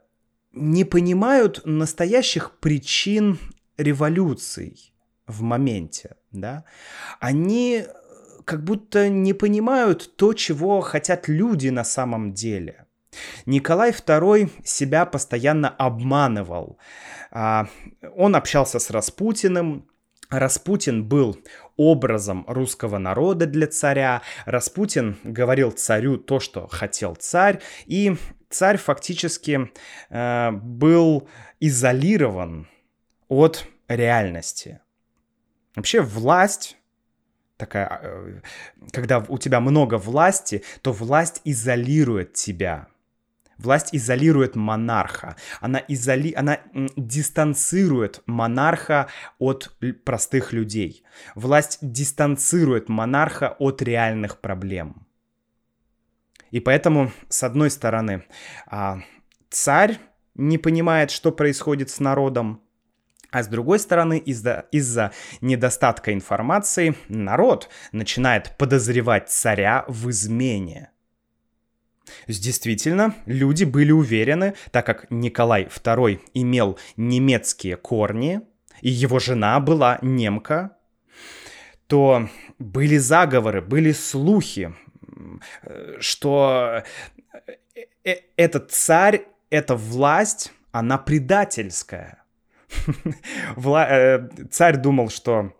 не 0.59 0.83
понимают 0.83 1.61
настоящих 1.65 2.57
причин 2.59 3.39
революций 3.77 4.93
в 5.27 5.41
моменте, 5.41 6.15
да, 6.31 6.63
они 7.19 7.85
как 8.45 8.63
будто 8.63 9.09
не 9.09 9.33
понимают 9.33 10.15
то, 10.15 10.33
чего 10.33 10.81
хотят 10.81 11.27
люди 11.27 11.69
на 11.69 11.83
самом 11.83 12.33
деле. 12.33 12.85
Николай 13.45 13.91
II 13.91 14.49
себя 14.63 15.05
постоянно 15.05 15.69
обманывал. 15.69 16.77
А, 17.31 17.67
он 18.15 18.35
общался 18.35 18.79
с 18.79 18.89
Распутиным, 18.89 19.87
Распутин 20.29 21.05
был 21.05 21.37
образом 21.77 22.43
русского 22.47 22.97
народа 22.97 23.45
для 23.45 23.67
царя. 23.67 24.21
Распутин 24.45 25.17
говорил 25.23 25.71
царю 25.71 26.17
то, 26.17 26.39
что 26.39 26.67
хотел 26.67 27.15
царь, 27.15 27.61
и 27.85 28.15
царь 28.49 28.77
фактически 28.77 29.71
э, 30.09 30.51
был 30.51 31.27
изолирован 31.59 32.67
от 33.27 33.65
реальности. 33.87 34.79
Вообще 35.75 36.01
власть 36.01 36.77
такая, 37.57 37.99
э, 38.01 38.41
когда 38.91 39.25
у 39.27 39.37
тебя 39.37 39.59
много 39.59 39.97
власти, 39.97 40.63
то 40.81 40.91
власть 40.91 41.41
изолирует 41.43 42.33
тебя. 42.33 42.87
Власть 43.57 43.89
изолирует 43.91 44.55
монарха. 44.55 45.35
Она, 45.61 45.81
изоли... 45.87 46.33
она 46.33 46.59
дистанцирует 46.95 48.21
монарха 48.25 49.07
от 49.39 49.75
простых 50.05 50.53
людей. 50.53 51.03
Власть 51.35 51.79
дистанцирует 51.81 52.89
монарха 52.89 53.55
от 53.59 53.81
реальных 53.81 54.39
проблем. 54.39 55.07
И 56.51 56.59
поэтому, 56.59 57.11
с 57.29 57.43
одной 57.43 57.69
стороны, 57.69 58.23
а, 58.67 58.99
царь 59.49 59.99
не 60.35 60.57
понимает, 60.57 61.11
что 61.11 61.31
происходит 61.31 61.89
с 61.89 61.99
народом, 61.99 62.61
а 63.31 63.43
с 63.43 63.47
другой 63.47 63.79
стороны, 63.79 64.17
из-за 64.19 64.65
из 64.71 64.97
недостатка 65.41 66.13
информации, 66.13 66.95
народ 67.09 67.69
начинает 67.91 68.55
подозревать 68.57 69.29
царя 69.29 69.83
в 69.87 70.09
измене. 70.09 70.91
Действительно, 72.27 73.15
люди 73.25 73.63
были 73.63 73.91
уверены, 73.91 74.53
так 74.71 74.85
как 74.85 75.09
Николай 75.09 75.63
II 75.63 76.19
имел 76.33 76.77
немецкие 76.95 77.77
корни, 77.77 78.41
и 78.81 78.89
его 78.89 79.19
жена 79.19 79.59
была 79.59 79.99
немка, 80.01 80.77
то 81.87 82.29
были 82.59 82.97
заговоры, 82.97 83.61
были 83.61 83.91
слухи, 83.91 84.73
что 85.99 86.83
э, 87.33 87.81
э, 88.03 88.15
этот 88.35 88.71
царь, 88.71 89.25
эта 89.49 89.75
власть, 89.75 90.51
она 90.71 90.97
предательская. 90.97 92.23
Э, 93.57 94.27
царь 94.51 94.77
думал, 94.77 95.09
что 95.09 95.53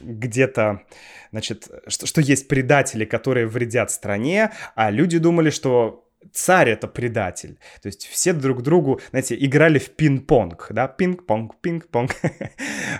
где-то, 0.00 0.82
значит, 1.30 1.68
что, 1.86 2.06
что 2.06 2.20
есть 2.20 2.48
предатели, 2.48 3.04
которые 3.04 3.46
вредят 3.46 3.90
стране, 3.90 4.52
а 4.74 4.90
люди 4.90 5.18
думали, 5.18 5.50
что 5.50 6.06
царь 6.32 6.70
это 6.70 6.88
предатель. 6.88 7.58
То 7.82 7.88
есть 7.88 8.06
все 8.06 8.32
друг 8.32 8.62
другу, 8.62 9.00
знаете, 9.10 9.36
играли 9.38 9.78
в 9.78 9.90
пинг-понг, 9.90 10.68
да, 10.70 10.88
пинг-понг, 10.88 11.56
пинг-понг. 11.60 12.10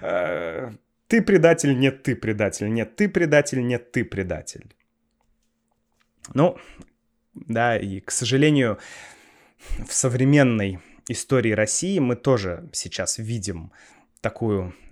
Ты 1.10 1.22
предатель, 1.22 1.76
нет, 1.76 2.04
ты 2.04 2.14
предатель, 2.14 2.72
нет, 2.72 2.94
ты 2.94 3.08
предатель, 3.08 3.66
нет, 3.66 3.90
ты 3.90 4.04
предатель. 4.04 4.72
Ну, 6.34 6.56
да, 7.34 7.76
и, 7.76 7.98
к 7.98 8.12
сожалению, 8.12 8.78
в 9.84 9.92
современной 9.92 10.78
истории 11.08 11.50
России 11.50 11.98
мы 11.98 12.14
тоже 12.14 12.68
сейчас 12.72 13.18
видим 13.18 13.72
такую 14.20 14.68
э, 14.68 14.89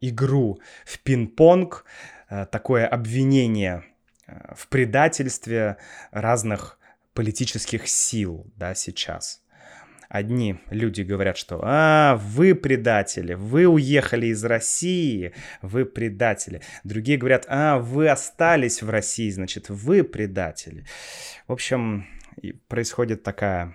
игру 0.00 0.60
в 0.84 0.98
пинг-понг, 1.00 1.84
э, 2.28 2.46
такое 2.46 2.86
обвинение 2.86 3.84
э, 4.26 4.54
в 4.54 4.68
предательстве 4.68 5.76
разных 6.10 6.78
политических 7.14 7.88
сил, 7.88 8.46
да, 8.56 8.74
сейчас. 8.74 9.42
Одни 10.08 10.56
люди 10.68 11.00
говорят, 11.00 11.38
что 11.38 11.60
«А, 11.64 12.16
вы 12.16 12.54
предатели, 12.54 13.32
вы 13.32 13.66
уехали 13.66 14.26
из 14.26 14.44
России, 14.44 15.32
вы 15.62 15.86
предатели». 15.86 16.60
Другие 16.84 17.16
говорят 17.16 17.46
«А, 17.48 17.78
вы 17.78 18.10
остались 18.10 18.82
в 18.82 18.90
России, 18.90 19.30
значит, 19.30 19.70
вы 19.70 20.04
предатели». 20.04 20.84
В 21.46 21.52
общем, 21.52 22.06
происходит 22.68 23.22
такая 23.22 23.74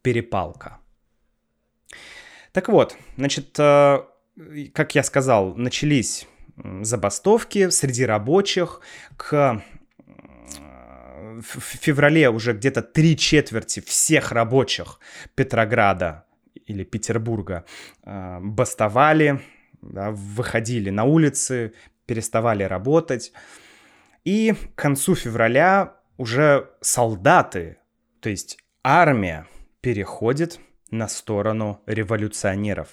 перепалка. 0.00 0.78
Так 2.52 2.68
вот, 2.68 2.96
значит, 3.16 3.54
э, 3.58 3.98
как 4.72 4.94
я 4.94 5.02
сказал, 5.02 5.54
начались 5.54 6.26
забастовки 6.82 7.70
среди 7.70 8.04
рабочих. 8.04 8.80
К 9.16 9.62
в 11.40 11.60
феврале 11.60 12.30
уже 12.30 12.52
где-то 12.52 12.82
три 12.82 13.16
четверти 13.16 13.80
всех 13.80 14.32
рабочих 14.32 14.98
Петрограда 15.34 16.24
или 16.66 16.84
Петербурга 16.84 17.64
э, 18.04 18.38
бастовали, 18.40 19.40
да, 19.80 20.10
выходили 20.10 20.90
на 20.90 21.04
улицы, 21.04 21.74
переставали 22.06 22.64
работать. 22.64 23.32
И 24.24 24.54
к 24.74 24.74
концу 24.74 25.14
февраля 25.14 25.94
уже 26.16 26.70
солдаты, 26.80 27.78
то 28.20 28.28
есть 28.30 28.58
армия, 28.82 29.46
переходит 29.80 30.58
на 30.90 31.06
сторону 31.06 31.82
революционеров. 31.86 32.88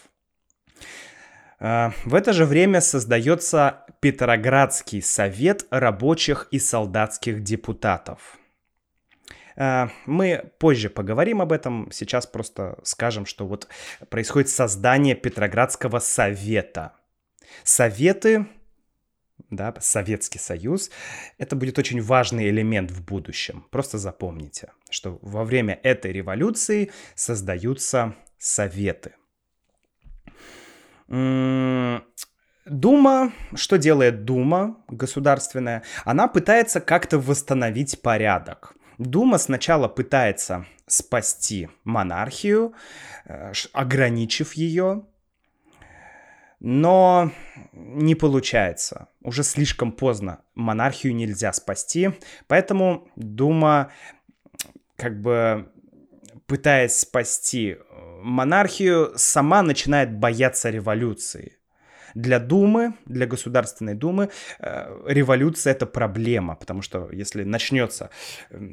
Э, 1.59 1.91
в 2.05 2.15
это 2.15 2.33
же 2.33 2.45
время 2.45 2.81
создается 2.81 3.85
Петроградский 3.99 5.01
совет 5.01 5.65
рабочих 5.69 6.47
и 6.51 6.59
солдатских 6.59 7.43
депутатов. 7.43 8.37
Э, 9.55 9.87
мы 10.05 10.51
позже 10.59 10.89
поговорим 10.89 11.41
об 11.41 11.51
этом, 11.51 11.89
сейчас 11.91 12.27
просто 12.27 12.77
скажем, 12.83 13.25
что 13.25 13.47
вот 13.47 13.67
происходит 14.09 14.49
создание 14.49 15.15
Петроградского 15.15 15.99
совета. 15.99 16.93
Советы, 17.63 18.47
да, 19.49 19.73
Советский 19.79 20.39
Союз, 20.39 20.89
это 21.37 21.55
будет 21.55 21.77
очень 21.77 22.01
важный 22.01 22.49
элемент 22.49 22.91
в 22.91 23.03
будущем. 23.03 23.65
Просто 23.71 23.97
запомните, 23.97 24.71
что 24.89 25.19
во 25.21 25.43
время 25.43 25.79
этой 25.83 26.11
революции 26.11 26.91
создаются 27.15 28.15
советы. 28.37 29.13
Дума, 31.07 32.01
что 33.53 33.77
делает 33.77 34.25
Дума 34.25 34.77
государственная? 34.87 35.83
Она 36.03 36.27
пытается 36.27 36.81
как-то 36.81 37.19
восстановить 37.19 38.01
порядок. 38.01 38.73
Дума 38.97 39.37
сначала 39.37 39.87
пытается 39.87 40.65
спасти 40.87 41.69
монархию, 41.83 42.73
ограничив 43.73 44.53
ее, 44.53 45.05
но 46.59 47.31
не 47.73 48.15
получается. 48.15 49.09
Уже 49.21 49.43
слишком 49.43 49.91
поздно. 49.91 50.39
Монархию 50.55 51.13
нельзя 51.15 51.53
спасти. 51.53 52.11
Поэтому 52.47 53.07
Дума, 53.15 53.91
как 54.95 55.21
бы 55.21 55.69
пытаясь 56.47 56.97
спасти 56.97 57.77
монархию, 58.25 59.13
сама 59.15 59.61
начинает 59.61 60.17
бояться 60.17 60.69
революции. 60.69 61.57
Для 62.15 62.39
Думы, 62.39 62.93
для 63.05 63.27
Государственной 63.27 63.93
Думы 63.93 64.29
э, 64.59 65.03
революция 65.07 65.73
это 65.73 65.85
проблема, 65.85 66.55
потому 66.55 66.81
что 66.81 67.09
если 67.11 67.43
начнется 67.43 68.09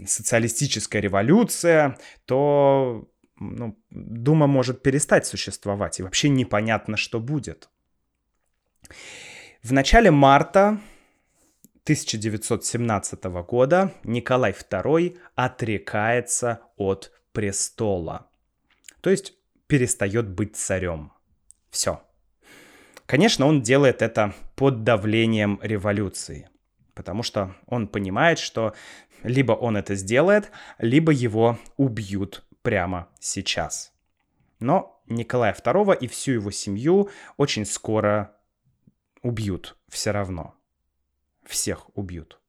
социалистическая 0.07 1.03
революция, 1.03 1.99
то 2.25 3.09
ну, 3.41 3.77
Дума 3.91 4.47
может 4.47 4.83
перестать 4.83 5.27
существовать, 5.27 5.99
и 5.99 6.03
вообще 6.03 6.29
непонятно, 6.29 6.97
что 6.97 7.21
будет. 7.21 7.69
В 9.63 9.73
начале 9.73 10.11
марта 10.11 10.79
1917 11.85 13.25
года 13.25 13.93
Николай 14.05 14.53
II 14.53 15.19
отрекается 15.35 16.61
от 16.77 17.13
престола. 17.33 18.29
То 19.01 19.11
есть 19.11 19.35
перестает 19.73 20.29
быть 20.29 20.55
царем. 20.55 21.15
Все. 21.71 22.03
Конечно, 23.07 23.47
он 23.47 23.63
делает 23.63 24.03
это 24.03 24.35
под 24.55 24.85
давлением 24.85 25.59
революции, 25.63 26.51
потому 26.93 27.23
что 27.23 27.57
он 27.67 27.89
понимает, 27.89 28.39
что 28.39 28.75
либо 29.23 29.53
он 29.53 29.79
это 29.79 29.95
сделает, 29.95 30.51
либо 30.77 31.11
его 31.11 31.59
убьют 31.79 32.45
прямо 32.61 33.09
сейчас. 33.19 33.95
Но 34.61 35.03
Николая 35.07 35.55
II 35.55 35.97
и 35.99 36.07
всю 36.07 36.33
его 36.33 36.51
семью 36.51 37.09
очень 37.39 37.65
скоро 37.65 38.37
убьют 39.23 39.79
все 39.89 40.11
равно. 40.11 40.55
Всех 41.47 41.89
убьют. 41.97 42.42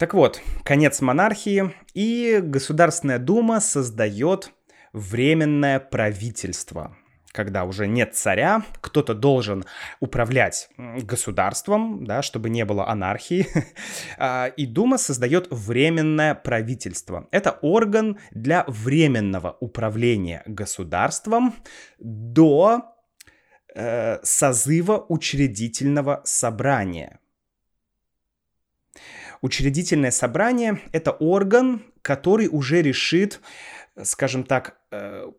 Так 0.00 0.14
вот, 0.14 0.40
конец 0.64 1.02
монархии, 1.02 1.74
и 1.92 2.40
Государственная 2.42 3.18
Дума 3.18 3.60
создает 3.60 4.50
временное 4.94 5.78
правительство. 5.78 6.96
Когда 7.32 7.64
уже 7.64 7.86
нет 7.86 8.14
царя, 8.14 8.62
кто-то 8.80 9.12
должен 9.12 9.66
управлять 10.00 10.70
государством, 10.78 12.06
да, 12.06 12.22
чтобы 12.22 12.48
не 12.48 12.64
было 12.64 12.88
анархии. 12.88 13.46
А, 14.16 14.46
и 14.46 14.64
Дума 14.64 14.96
создает 14.96 15.48
временное 15.50 16.34
правительство. 16.34 17.28
Это 17.30 17.58
орган 17.60 18.18
для 18.30 18.64
временного 18.68 19.58
управления 19.60 20.42
государством 20.46 21.54
до 21.98 22.86
э, 23.74 24.18
созыва 24.22 25.04
учредительного 25.10 26.22
собрания. 26.24 27.20
Учредительное 29.42 30.10
собрание— 30.10 30.80
это 30.92 31.12
орган, 31.12 31.82
который 32.02 32.48
уже 32.50 32.82
решит, 32.82 33.40
скажем 34.02 34.44
так, 34.44 34.78
э, 34.90 35.30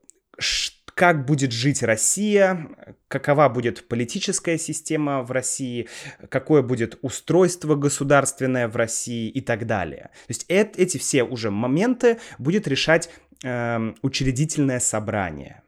как 0.96 1.26
будет 1.26 1.52
жить 1.52 1.84
Россия, 1.84 2.68
какова 3.08 3.50
будет 3.50 3.88
политическая 3.88 4.58
система 4.58 5.24
в 5.24 5.32
России, 5.32 5.88
какое 6.30 6.62
будет 6.62 6.98
устройство 7.02 7.76
государственное 7.76 8.68
в 8.68 8.76
России 8.76 9.30
и 9.30 9.42
так 9.42 9.66
далее. 9.66 10.10
То 10.28 10.30
есть 10.30 10.46
это, 10.48 10.82
эти 10.82 10.98
все 10.98 11.24
уже 11.24 11.50
моменты 11.52 12.20
будет 12.40 12.68
решать 12.68 13.10
э, 13.44 13.94
учредительное 14.02 14.80
собрание. 14.80 15.64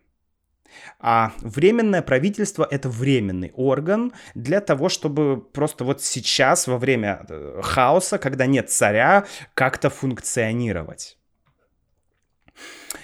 А 1.00 1.34
временное 1.42 2.02
правительство— 2.02 2.68
это 2.72 2.90
временный 2.90 3.52
орган 3.56 4.14
для 4.36 4.62
того, 4.62 4.90
чтобы 4.90 5.42
просто 5.42 5.84
вот 5.84 6.02
сейчас, 6.02 6.68
во 6.68 6.78
время 6.78 7.26
э, 7.30 7.62
хаоса, 7.64 8.18
когда 8.18 8.46
нет 8.46 8.70
царя, 8.70 9.26
как-то 9.54 9.90
функционировать. 9.90 11.18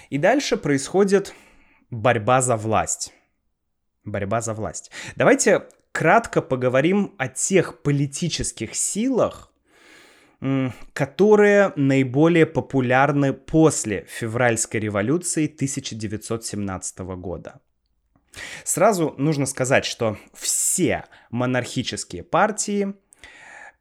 И 0.10 0.18
дальше 0.18 0.58
происходит 0.58 1.34
борьба 1.90 2.42
за 2.42 2.56
власть. 2.56 3.14
Борьба 4.04 4.42
за 4.42 4.54
власть. 4.54 4.92
Давайте 5.16 5.68
кратко 5.92 6.42
поговорим 6.42 7.16
о 7.18 7.28
тех 7.28 7.82
политических 7.82 8.76
силах, 8.76 9.49
которые 10.94 11.74
наиболее 11.76 12.46
популярны 12.46 13.34
после 13.34 14.06
февральской 14.08 14.80
революции 14.80 15.46
1917 15.46 17.00
года. 17.00 17.60
Сразу 18.64 19.16
нужно 19.18 19.46
сказать, 19.46 19.86
что 19.86 20.18
все 20.34 21.06
монархические 21.30 22.24
партии 22.24 22.94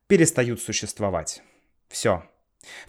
перестают 0.07 0.61
существовать. 0.61 1.43
Все, 1.89 2.25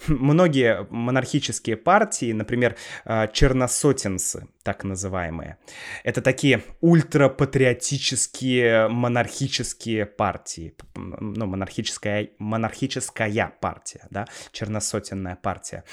Многие 0.06 0.86
монархические 0.90 1.76
партии, 1.76 2.32
например, 2.32 2.76
э, 3.04 3.26
черносотенцы, 3.32 4.46
так 4.62 4.84
называемые, 4.84 5.56
это 6.04 6.22
такие 6.22 6.62
ультрапатриотические 6.80 8.88
монархические 8.88 10.06
партии, 10.06 10.74
ну, 10.94 11.46
монархическая, 11.46 12.30
монархическая 12.38 13.52
партия, 13.60 14.06
да, 14.10 14.26
черносотенная 14.52 15.36
партия. 15.36 15.84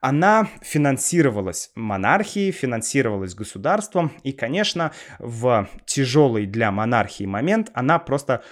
Она 0.00 0.48
финансировалась 0.62 1.70
монархией, 1.74 2.52
финансировалась 2.52 3.34
государством, 3.34 4.12
и, 4.22 4.32
конечно, 4.32 4.92
в 5.18 5.68
тяжелый 5.84 6.46
для 6.46 6.70
монархии 6.70 7.24
момент 7.24 7.70
она 7.74 7.98
просто 7.98 8.42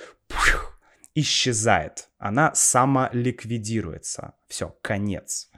исчезает, 1.14 2.10
она 2.18 2.54
самоликвидируется. 2.54 4.34
Все, 4.48 4.76
конец. 4.82 5.50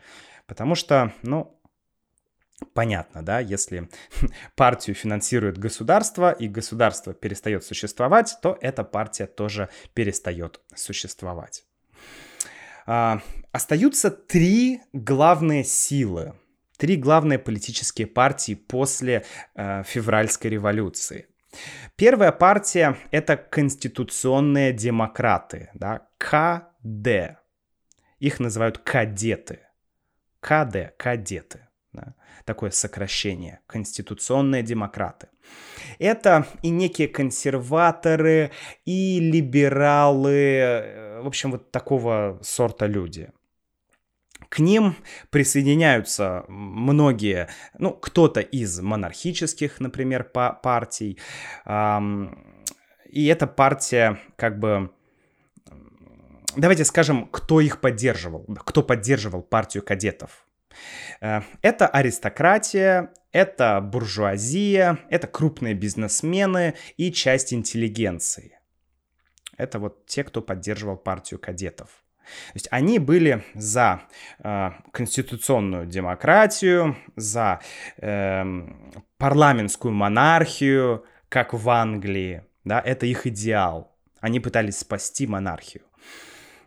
Потому 0.46 0.74
что, 0.74 1.12
ну, 1.22 1.60
понятно, 2.74 3.24
да, 3.24 3.40
если 3.40 3.88
партию 4.56 4.94
финансирует 4.94 5.58
государство 5.58 6.30
и 6.30 6.48
государство 6.48 7.14
перестает 7.14 7.64
существовать, 7.64 8.36
то 8.42 8.58
эта 8.60 8.84
партия 8.84 9.26
тоже 9.26 9.68
перестает 9.94 10.60
существовать. 10.74 11.64
А, 12.86 13.20
остаются 13.52 14.10
три 14.10 14.80
главные 14.92 15.64
силы, 15.64 16.34
три 16.76 16.96
главные 16.96 17.38
политические 17.38 18.06
партии 18.06 18.54
после 18.54 19.24
э, 19.54 19.82
февральской 19.84 20.50
революции. 20.50 21.26
Первая 21.96 22.32
партия— 22.32 22.96
это 23.10 23.36
конституционные 23.36 24.72
демократы, 24.72 25.70
да, 25.74 26.08
КД. 26.18 27.38
Их 28.18 28.40
называют 28.40 28.78
кадеты. 28.78 29.60
КД, 30.40 30.96
кадеты. 30.96 31.60
Да, 31.92 32.14
такое 32.44 32.70
сокращение. 32.70 33.60
Конституционные 33.66 34.62
демократы. 34.62 35.28
Это 35.98 36.46
и 36.62 36.68
некие 36.68 37.08
консерваторы, 37.08 38.50
и 38.84 39.18
либералы, 39.20 40.32
э, 40.32 41.20
в 41.22 41.26
общем, 41.26 41.52
вот 41.52 41.70
такого 41.72 42.38
сорта 42.42 42.86
люди. 42.86 43.30
К 44.48 44.58
ним 44.58 44.96
присоединяются 45.30 46.44
многие, 46.48 47.48
ну, 47.78 47.92
кто-то 47.92 48.40
из 48.40 48.80
монархических, 48.80 49.80
например, 49.80 50.24
партий. 50.24 51.18
И 51.66 53.26
эта 53.26 53.46
партия 53.46 54.18
как 54.36 54.58
бы... 54.58 54.90
Давайте 56.56 56.84
скажем, 56.84 57.26
кто 57.26 57.60
их 57.60 57.80
поддерживал, 57.80 58.44
кто 58.64 58.82
поддерживал 58.82 59.42
партию 59.42 59.82
кадетов. 59.82 60.46
Э, 61.20 61.42
это 61.60 61.86
аристократия, 61.86 63.12
это 63.32 63.80
буржуазия, 63.80 64.98
это 65.10 65.26
крупные 65.26 65.74
бизнесмены 65.74 66.74
и 66.96 67.12
часть 67.12 67.52
интеллигенции. 67.52 68.58
Это 69.58 69.78
вот 69.78 70.06
те, 70.06 70.24
кто 70.24 70.40
поддерживал 70.42 70.96
партию 70.96 71.40
кадетов. 71.40 72.05
То 72.26 72.54
есть 72.54 72.68
они 72.70 72.98
были 72.98 73.44
за 73.54 74.02
э, 74.38 74.70
конституционную 74.92 75.86
демократию, 75.86 76.96
за 77.16 77.60
э, 77.98 78.44
парламентскую 79.18 79.92
монархию, 79.92 81.04
как 81.28 81.54
в 81.54 81.68
Англии. 81.70 82.44
Да, 82.64 82.80
это 82.80 83.06
их 83.06 83.26
идеал. 83.26 83.96
Они 84.20 84.40
пытались 84.40 84.78
спасти 84.78 85.26
монархию. 85.26 85.84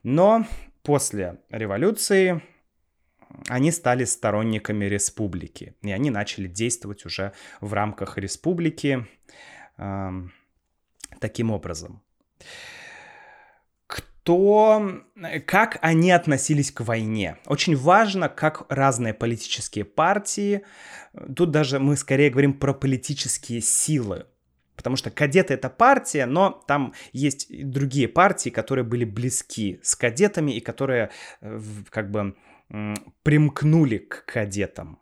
Но 0.04 0.46
после 0.84 1.42
революции 1.50 2.42
они 3.48 3.72
стали 3.72 4.06
сторонниками 4.06 4.86
республики. 4.86 5.76
И 5.82 5.92
они 5.92 6.10
начали 6.10 6.48
действовать 6.48 7.06
уже 7.06 7.34
в 7.62 7.74
рамках 7.74 8.18
республики 8.18 9.06
э, 9.78 10.10
таким 11.20 11.52
образом. 11.52 12.02
То 14.24 15.02
как 15.46 15.78
они 15.82 16.12
относились 16.12 16.72
к 16.72 16.82
войне. 16.82 17.38
Очень 17.46 17.76
важно, 17.76 18.30
как 18.30 18.66
разные 18.70 19.14
политические 19.14 19.86
партии, 19.86 20.64
тут 21.36 21.52
даже 21.52 21.80
мы 21.80 21.96
скорее 21.96 22.30
говорим 22.30 22.54
про 22.54 22.74
политические 22.74 23.62
силы, 23.62 24.26
Потому 24.80 24.96
что 24.96 25.12
кадеты 25.12 25.56
это 25.56 25.70
партия, 25.70 26.26
но 26.26 26.64
там 26.66 26.94
есть 27.12 27.52
и 27.52 27.64
другие 27.64 28.08
партии, 28.08 28.50
которые 28.50 28.86
были 28.86 29.04
близки 29.04 29.78
с 29.84 29.94
кадетами 29.94 30.54
и 30.54 30.62
которые 30.62 31.10
э, 31.42 31.60
как 31.90 32.12
бы 32.12 32.38
примкнули 33.24 33.98
к 33.98 34.24
кадетам. 34.24 35.02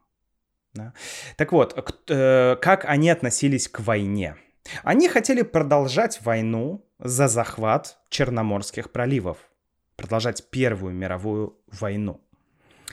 Да? 0.73 0.93
Так 1.35 1.51
вот, 1.51 1.75
э, 2.09 2.55
как 2.59 2.85
они 2.85 3.11
относились 3.11 3.67
к 3.67 3.81
войне? 3.81 4.37
Они 4.81 5.07
хотели 5.07 5.43
продолжать 5.43 6.21
войну 6.23 6.83
за 6.99 7.27
захват 7.27 7.99
Черноморских 8.09 8.91
проливов, 8.91 9.37
продолжать 9.95 10.49
Первую 10.49 10.93
мировую 10.93 11.57
войну. 11.67 12.21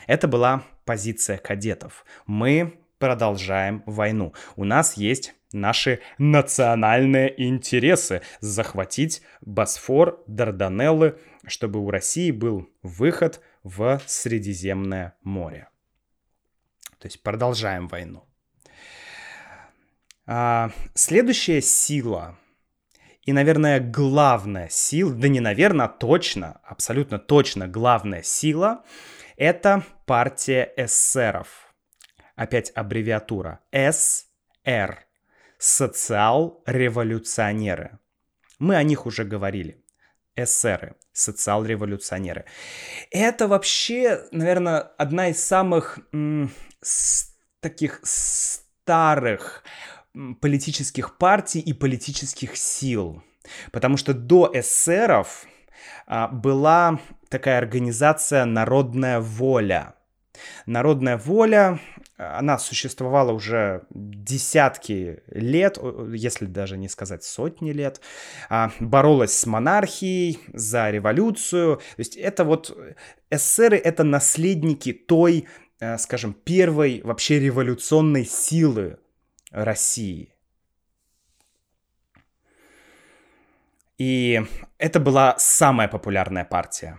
Это 0.07 0.29
была 0.29 0.65
позиция 0.85 1.39
кадетов. 1.39 2.05
Мы 2.27 2.79
продолжаем 2.99 3.83
войну. 3.87 4.35
У 4.57 4.65
нас 4.65 4.97
есть 4.97 5.35
наши 5.53 6.01
национальные 6.19 7.43
интересы 7.49 8.23
захватить 8.41 9.23
Босфор, 9.41 10.23
Дарданеллы, 10.27 11.19
чтобы 11.47 11.81
у 11.81 11.91
России 11.91 12.31
был 12.31 12.69
выход 12.83 13.41
в 13.63 14.01
Средиземное 14.07 15.15
море. 15.23 15.69
То 16.99 17.07
есть 17.07 17.23
продолжаем 17.23 17.89
войну. 17.89 18.25
А, 20.27 20.71
следующая 20.95 21.61
сила 21.61 22.39
и, 23.25 23.33
наверное, 23.33 23.81
главная 23.81 24.69
сила, 24.69 25.15
да 25.15 25.29
не 25.29 25.41
наверное, 25.41 25.87
а 25.87 25.89
точно, 25.89 26.61
абсолютно 26.63 27.19
точно 27.19 27.67
главная 27.69 28.23
сила— 28.23 28.85
это 29.37 29.83
партия 30.07 30.73
эсеров. 30.77 31.75
Опять 32.37 32.71
аббревиатура. 32.75 33.61
СР. 33.73 34.99
Социал-революционеры. 35.59 37.99
Мы 38.59 38.77
о 38.77 38.83
них 38.83 39.07
уже 39.07 39.25
говорили. 39.25 39.83
Эсеры, 40.37 40.97
социал-революционеры. 41.13 42.45
Это 43.11 43.49
вообще, 43.49 44.27
наверное, 44.33 44.81
одна 44.81 45.29
из 45.29 45.43
самых 45.45 45.99
м- 46.13 46.51
с- 46.83 47.35
таких 47.61 48.01
старых 48.03 49.63
политических 50.41 51.19
партий 51.19 51.61
и 51.61 51.73
политических 51.73 52.57
сил. 52.57 53.23
Потому 53.73 53.97
что 53.97 54.15
до 54.15 54.51
эсеров 54.53 55.47
а, 56.07 56.29
была 56.29 56.99
такая 57.29 57.59
организация 57.59 58.45
«Народная 58.45 59.21
воля». 59.21 59.95
Народная 60.67 61.17
воля, 61.17 61.79
она 62.17 62.59
существовала 62.59 63.33
уже 63.33 63.85
десятки 63.91 65.23
лет, 65.29 65.79
если 66.13 66.47
даже 66.47 66.77
не 66.77 66.89
сказать 66.89 67.23
сотни 67.23 67.71
лет, 67.71 68.01
а, 68.49 68.73
боролась 68.81 69.39
с 69.39 69.47
монархией 69.47 70.41
за 70.53 70.91
революцию. 70.91 71.77
То 71.77 71.83
есть 71.99 72.17
это 72.17 72.45
вот 72.45 72.77
эсеры— 73.31 73.77
это 73.85 74.03
наследники 74.05 74.93
той, 74.93 75.47
э, 75.81 75.99
скажем, 75.99 76.35
первой 76.35 77.01
вообще 77.05 77.39
революционной 77.39 78.25
силы 78.25 78.99
России. 79.55 80.35
И 83.99 84.43
это 84.79 84.99
была 85.01 85.37
самая 85.39 85.89
популярная 85.89 86.45
партия. 86.45 86.99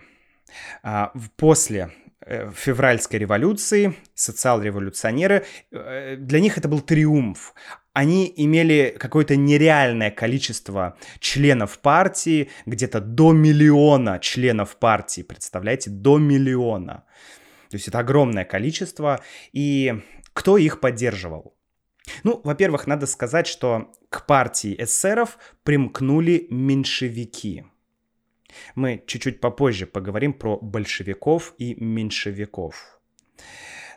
А, 0.81 1.11
после 1.35 1.91
э, 2.21 2.49
февральской 2.55 3.19
революции 3.19 3.95
социал-революционеры, 4.13 5.45
э, 5.71 6.15
для 6.15 6.39
них 6.39 6.57
это 6.57 6.69
был 6.69 6.79
триумф. 6.79 7.53
Они 7.91 8.31
имели 8.35 8.95
какое-то 8.97 9.35
нереальное 9.35 10.11
количество 10.11 10.97
членов 11.19 11.79
партии, 11.79 12.49
где-то 12.65 13.01
до 13.01 13.33
миллиона 13.33 14.19
членов 14.19 14.77
партии, 14.77 15.21
представляете, 15.21 15.89
до 15.89 16.17
миллиона. 16.17 17.03
То 17.69 17.75
есть 17.75 17.87
это 17.87 17.99
огромное 17.99 18.45
количество. 18.45 19.21
И 19.51 20.01
кто 20.33 20.57
их 20.57 20.79
поддерживал? 20.79 21.54
Ну, 22.23 22.41
во-первых, 22.43 22.87
надо 22.87 23.07
сказать, 23.07 23.47
что 23.47 23.91
к 24.09 24.25
партии 24.25 24.75
эсеров 24.77 25.37
примкнули 25.63 26.47
меньшевики. 26.49 27.65
Мы 28.75 29.03
чуть-чуть 29.05 29.41
попозже 29.41 29.85
поговорим 29.85 30.33
про 30.33 30.57
большевиков 30.57 31.53
и 31.57 31.75
меньшевиков. 31.75 32.99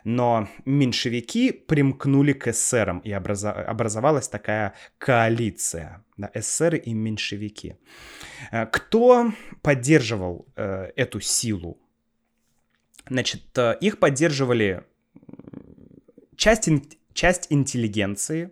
Но 0.03 0.47
меньшевики 0.65 1.51
примкнули 1.51 2.33
к 2.33 2.47
эсерам, 2.47 2.99
и 2.99 3.11
образовалась 3.11 4.27
такая 4.27 4.73
коалиция. 4.97 6.03
Да, 6.17 6.31
эсеры 6.33 6.77
и 6.77 6.93
меньшевики. 6.93 7.75
Э, 8.51 8.65
кто 8.65 9.31
поддерживал 9.61 10.47
э, 10.55 10.91
эту 10.95 11.19
силу? 11.19 11.77
Значит, 13.09 13.57
э, 13.57 13.77
их 13.81 13.99
поддерживали 13.99 14.83
часть 16.35 16.69
часть 17.13 17.47
интеллигенции, 17.49 18.51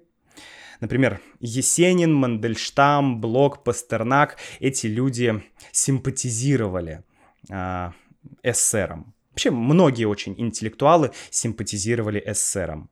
Например, 0.79 1.19
Есенин, 1.39 2.13
Мандельштам, 2.13 3.19
Блок, 3.19 3.63
Пастернак, 3.63 4.37
эти 4.59 4.85
люди 4.85 5.43
симпатизировали 5.71 7.03
э. 7.49 9.13
Вообще, 9.31 9.51
многие 9.51 10.05
очень 10.05 10.35
интеллектуалы 10.37 11.11
симпатизировали 11.29 12.21
эсерам. 12.25 12.89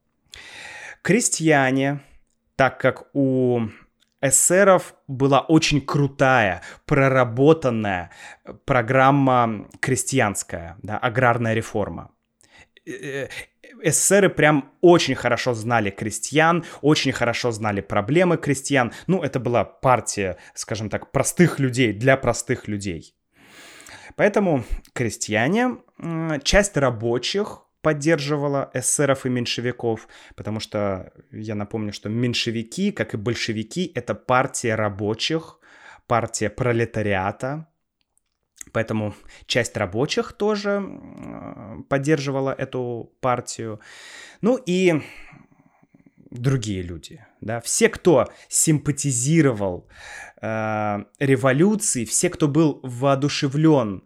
Крестьяне, 1.02 2.02
так 2.56 2.80
как 2.80 3.08
у 3.14 3.68
эсеров 4.22 4.96
была 5.08 5.42
очень 5.42 5.82
крутая, 5.82 6.62
проработанная 6.86 8.12
программа 8.66 9.68
крестьянская, 9.80 10.78
да, 10.82 10.98
аграрная 10.98 11.54
реформа. 11.54 12.12
Эсеры 13.82 14.30
прям 14.30 14.72
очень 14.82 15.16
хорошо 15.16 15.54
знали 15.54 15.90
крестьян, 15.90 16.64
очень 16.82 17.12
хорошо 17.12 17.52
знали 17.52 17.82
проблемы 17.82 18.38
крестьян. 18.38 18.92
Ну, 19.08 19.22
это 19.22 19.40
была 19.40 19.64
партия, 19.64 20.38
скажем 20.54 20.90
так, 20.90 21.12
простых 21.12 21.60
людей 21.60 21.94
для 21.94 22.18
простых 22.18 22.68
людей. 22.68 23.16
Поэтому 24.16 24.64
крестьяне, 24.94 25.78
часть 26.44 26.78
рабочих 26.78 27.62
поддерживала 27.82 28.72
эсеров 28.74 29.26
и 29.26 29.30
меньшевиков, 29.30 30.08
потому 30.36 30.60
что 30.60 31.12
я 31.32 31.54
напомню, 31.54 31.94
что 31.94 32.10
меньшевики, 32.10 32.92
как 32.92 33.14
и 33.14 33.18
большевики, 33.18 33.92
это 33.94 34.16
партия 34.16 34.76
рабочих, 34.76 35.60
партия 36.08 36.50
пролетариата, 36.50 37.68
Поэтому 38.72 39.16
часть 39.46 39.78
рабочих 39.78 40.34
тоже 40.34 40.84
поддерживала 41.90 42.52
эту 42.52 43.14
партию. 43.22 43.80
Ну 44.42 44.58
и 44.66 45.02
другие 46.32 46.82
люди, 46.82 47.26
да, 47.42 47.62
все, 47.62 47.90
кто 47.90 48.28
симпатизировал 48.50 49.88
э, 50.42 51.06
революции, 51.20 52.06
все, 52.06 52.30
кто 52.30 52.48
был 52.48 52.80
воодушевлен 52.84 54.04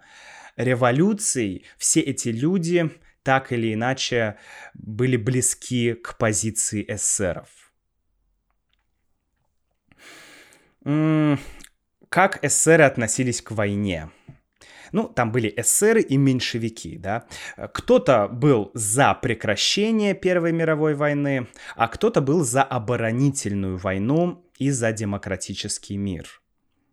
революцией, 0.55 1.65
все 1.77 2.01
эти 2.01 2.29
люди 2.29 2.91
так 3.23 3.51
или 3.51 3.73
иначе 3.73 4.37
были 4.73 5.17
близки 5.17 5.93
к 5.93 6.17
позиции 6.17 6.85
эсеров. 6.87 7.49
Как 12.09 12.43
эсеры 12.43 12.83
относились 12.83 13.41
к 13.41 13.51
войне? 13.51 14.09
Ну, 14.91 15.07
там 15.07 15.31
были 15.31 15.53
эсеры 15.55 16.01
и 16.01 16.17
меньшевики, 16.17 16.97
да. 16.97 17.25
Кто-то 17.73 18.27
был 18.27 18.71
за 18.73 19.13
прекращение 19.13 20.13
Первой 20.13 20.51
мировой 20.51 20.95
войны, 20.95 21.47
а 21.75 21.87
кто-то 21.87 22.21
был 22.21 22.43
за 22.43 22.63
оборонительную 22.63 23.77
войну 23.77 24.45
и 24.57 24.71
за 24.71 24.91
демократический 24.91 25.97
мир. 25.97 26.41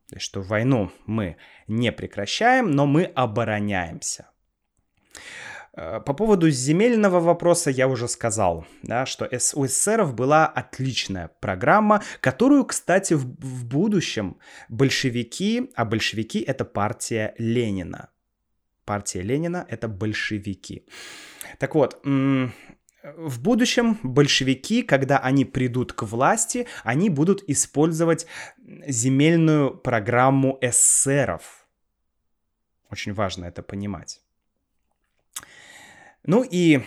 То 0.09 0.17
есть, 0.17 0.27
что 0.27 0.41
войну 0.41 0.93
мы 1.07 1.37
не 1.67 1.91
прекращаем, 1.91 2.71
но 2.71 2.87
мы 2.87 3.05
обороняемся. 3.05 4.31
Э, 5.77 6.01
по 6.01 6.15
поводу 6.15 6.51
земельного 6.51 7.21
вопроса 7.21 7.71
я 7.71 7.87
уже 7.87 8.09
сказал, 8.09 8.67
да, 8.83 9.07
что 9.07 9.29
у 9.55 9.67
эсеров 9.67 10.15
была 10.15 10.47
отличная 10.47 11.31
программа, 11.41 12.03
которую, 12.21 12.65
кстати, 12.65 13.15
в, 13.15 13.25
в 13.25 13.65
будущем 13.67 14.39
большевики, 14.69 15.71
а 15.75 15.85
большевики 15.85 16.41
это 16.41 16.65
партия 16.65 17.35
Ленина. 17.39 18.09
Партия 18.85 19.23
Ленина 19.23 19.67
это 19.69 19.89
большевики. 19.89 20.87
Так 21.59 21.75
вот, 21.75 22.01
в 22.05 23.43
будущем 23.43 23.99
большевики, 24.03 24.83
когда 24.83 25.19
они 25.19 25.45
придут 25.45 25.93
к 25.93 26.03
власти, 26.03 26.67
они 26.85 27.11
будут 27.11 27.43
использовать 27.49 28.27
земельную 28.87 29.77
программу 29.77 30.59
эсеров. 30.61 31.67
Очень 32.91 33.13
важно 33.13 33.45
это 33.45 33.63
понимать. 33.63 34.26
Ну 36.27 36.45
и 36.49 36.81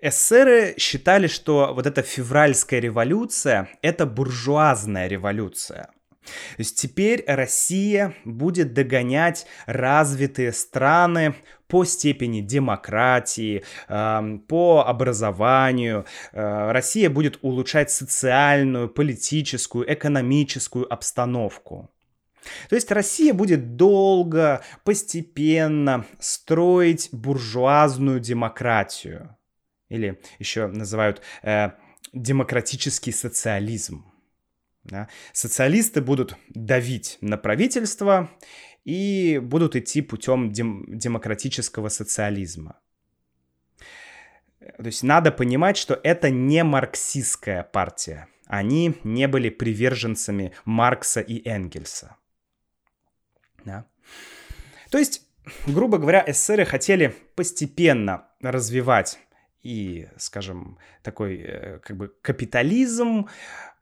эсеры 0.00 0.74
считали, 0.78 1.26
что 1.26 1.72
вот 1.74 1.86
эта 1.86 2.02
февральская 2.02 2.80
революция— 2.80 3.68
это 3.82 4.06
буржуазная 4.06 5.08
революция. 5.08 5.90
То 6.26 6.58
есть 6.58 6.80
теперь 6.80 7.24
Россия 7.26 8.14
будет 8.24 8.72
догонять 8.74 9.46
развитые 9.66 10.52
страны 10.52 11.34
по 11.68 11.84
степени 11.84 12.40
демократии, 12.40 13.64
э, 13.88 14.38
по 14.48 14.84
образованию. 14.86 16.04
Э, 16.32 16.70
Россия 16.72 17.10
будет 17.10 17.38
улучшать 17.42 17.90
социальную, 17.90 18.88
политическую, 18.88 19.92
экономическую 19.92 20.92
обстановку. 20.92 21.90
То 22.68 22.74
есть 22.74 22.90
Россия 22.90 23.34
будет 23.34 23.76
долго, 23.76 24.62
постепенно 24.84 26.06
строить 26.18 27.08
буржуазную 27.12 28.20
демократию. 28.20 29.36
Или 29.88 30.20
еще 30.38 30.66
называют 30.66 31.22
э, 31.42 31.70
демократический 32.12 33.12
социализм. 33.12 34.04
Да? 34.84 35.08
Социалисты 35.32 36.00
будут 36.00 36.36
давить 36.48 37.18
на 37.20 37.36
правительство 37.36 38.30
и 38.84 39.40
будут 39.42 39.76
идти 39.76 40.02
путем 40.02 40.52
дем- 40.52 40.84
демократического 40.88 41.88
социализма. 41.88 42.78
То 44.60 44.86
есть 44.86 45.02
надо 45.02 45.30
понимать, 45.30 45.76
что 45.76 45.98
это 46.02 46.30
не 46.30 46.64
марксистская 46.64 47.62
партия. 47.62 48.28
Они 48.46 48.96
не 49.04 49.28
были 49.28 49.48
приверженцами 49.48 50.52
Маркса 50.64 51.20
и 51.20 51.46
Энгельса. 51.48 52.16
Да? 53.66 53.84
То 54.90 54.98
есть, 54.98 55.22
грубо 55.66 55.98
говоря, 55.98 56.24
эсеры 56.26 56.64
хотели 56.64 57.14
постепенно 57.34 58.28
развивать 58.40 59.18
и, 59.62 60.08
скажем, 60.16 60.78
такой 61.02 61.42
э, 61.42 61.78
как 61.80 61.96
бы 61.96 62.14
капитализм, 62.22 63.28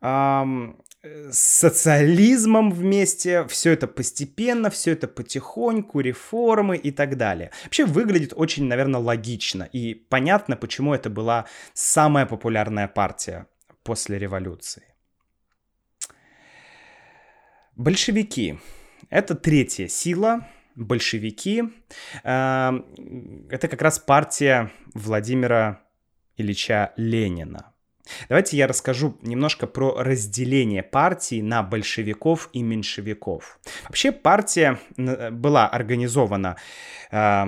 эм, 0.01 0.83
социализмом 1.31 2.71
вместе, 2.71 3.47
все 3.49 3.73
это 3.73 3.87
постепенно, 3.87 4.71
все 4.71 4.93
это 4.93 5.07
потихоньку, 5.07 6.01
реформы 6.01 6.79
и 6.79 6.91
так 6.91 7.19
далее. 7.19 7.51
Вообще 7.65 7.85
выглядит 7.85 8.33
очень, 8.35 8.65
наверное, 8.65 9.01
логично 9.01 9.65
и 9.65 9.95
понятно, 9.95 10.57
почему 10.57 10.95
это 10.95 11.11
была 11.11 11.45
самая 11.75 12.25
популярная 12.25 12.89
партия 12.89 13.47
после 13.83 14.19
революции. 14.19 14.85
Большевики 17.77 18.59
это 19.15 19.37
третья 19.37 19.87
сила, 19.87 20.49
большевики. 20.75 21.63
Эм, 22.25 22.85
это 23.49 23.69
как 23.69 23.81
раз 23.81 24.01
партия 24.01 24.73
Владимира 24.93 25.83
Ильича 26.37 26.93
Ленина. 26.97 27.73
Давайте 28.29 28.57
я 28.57 28.67
расскажу 28.67 29.17
немножко 29.23 29.69
про 29.69 30.03
разделение 30.03 30.83
партии 30.83 31.41
на 31.41 31.63
большевиков 31.63 32.51
и 32.53 32.63
меньшевиков. 32.63 33.61
Вообще 33.85 34.11
партия 34.11 34.81
была 34.97 35.69
организована 35.69 36.57
э, 37.13 37.45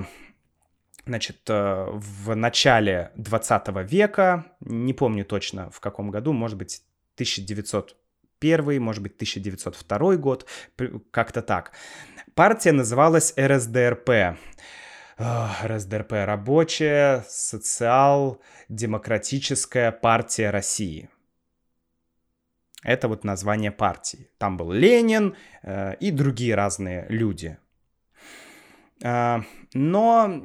значит, 1.05 1.40
э, 1.48 1.87
в 1.92 2.35
начале 2.37 3.11
20 3.16 3.90
века, 3.90 4.46
не 4.61 4.94
помню 4.94 5.24
точно 5.24 5.68
в 5.70 5.81
каком 5.81 6.12
году, 6.12 6.33
может 6.33 6.57
быть, 6.57 6.83
1900 7.16 7.96
1901, 7.96 8.06
может 8.79 9.03
быть, 9.03 9.16
1902 9.16 10.16
год, 10.16 10.46
как-то 11.11 11.42
так. 11.42 11.72
Партия 12.35 12.72
называлась 12.72 13.35
РСДРП. 13.38 14.37
РСДРП— 15.18 16.12
Рабочая 16.27 17.25
социал-демократическая 17.29 19.90
партия 19.90 20.51
России. 20.51 21.09
Это 22.83 23.09
вот 23.09 23.25
название 23.25 23.72
партии. 23.72 24.29
Там 24.38 24.57
был 24.57 24.70
Ленин 24.70 25.35
э, 25.62 25.94
и 25.99 26.11
другие 26.11 26.55
разные 26.55 27.07
люди. 27.09 27.59
Э, 29.03 29.40
но, 29.72 30.44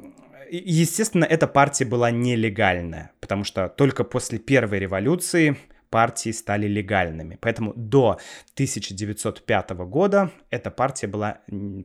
естественно, 0.50 1.24
эта 1.24 1.46
партия 1.46 1.84
была 1.84 2.10
нелегальная, 2.10 3.12
потому 3.20 3.44
что 3.44 3.68
только 3.68 4.02
после 4.02 4.38
первой 4.38 4.78
революции 4.78 5.56
партии 5.92 6.32
стали 6.32 6.66
легальными. 6.66 7.38
Поэтому 7.40 7.74
до 7.76 8.18
1905 8.54 9.70
года 9.70 10.30
эта 10.50 10.70
партия 10.70 11.06
была 11.06 11.38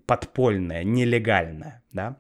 подпольная, 0.06 0.84
нелегальная, 0.84 1.84
да. 1.92 2.16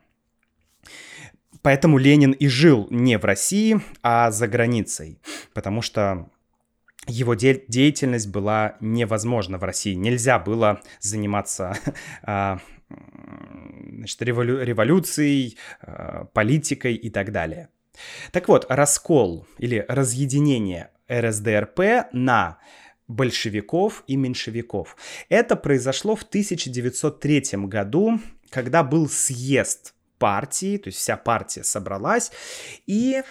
Поэтому 1.61 1.97
Ленин 1.97 2.33
и 2.33 2.47
жил 2.47 2.87
не 2.91 3.17
в 3.17 3.25
России, 3.25 3.79
а 4.03 4.31
за 4.31 4.47
границей, 4.47 5.19
потому 5.53 5.81
что 5.81 6.29
его 7.07 7.35
де- 7.35 7.63
деятельность 7.67 8.27
была 8.27 8.75
невозможна 8.81 9.57
в 9.57 9.63
России. 9.63 9.95
Нельзя 9.95 10.39
было 10.39 10.81
заниматься 10.99 11.73
а, 12.23 12.59
значит, 12.89 14.21
револю- 14.21 14.61
революцией, 14.61 15.57
а, 15.81 16.25
политикой 16.33 16.95
и 16.95 17.09
так 17.09 17.31
далее. 17.31 17.69
Так 18.31 18.47
вот, 18.47 18.65
раскол 18.69 19.47
или 19.57 19.85
разъединение 19.87 20.89
РСДРП 21.11 22.11
на 22.11 22.57
большевиков 23.07 24.03
и 24.07 24.15
меньшевиков. 24.15 24.95
Это 25.29 25.55
произошло 25.55 26.15
в 26.15 26.23
1903 26.23 27.43
году, 27.67 28.19
когда 28.49 28.83
был 28.83 29.09
съезд 29.09 29.93
партии, 30.17 30.77
то 30.77 30.87
есть 30.89 30.99
вся 30.99 31.15
партия 31.15 31.63
собралась, 31.63 32.31
и 32.85 33.23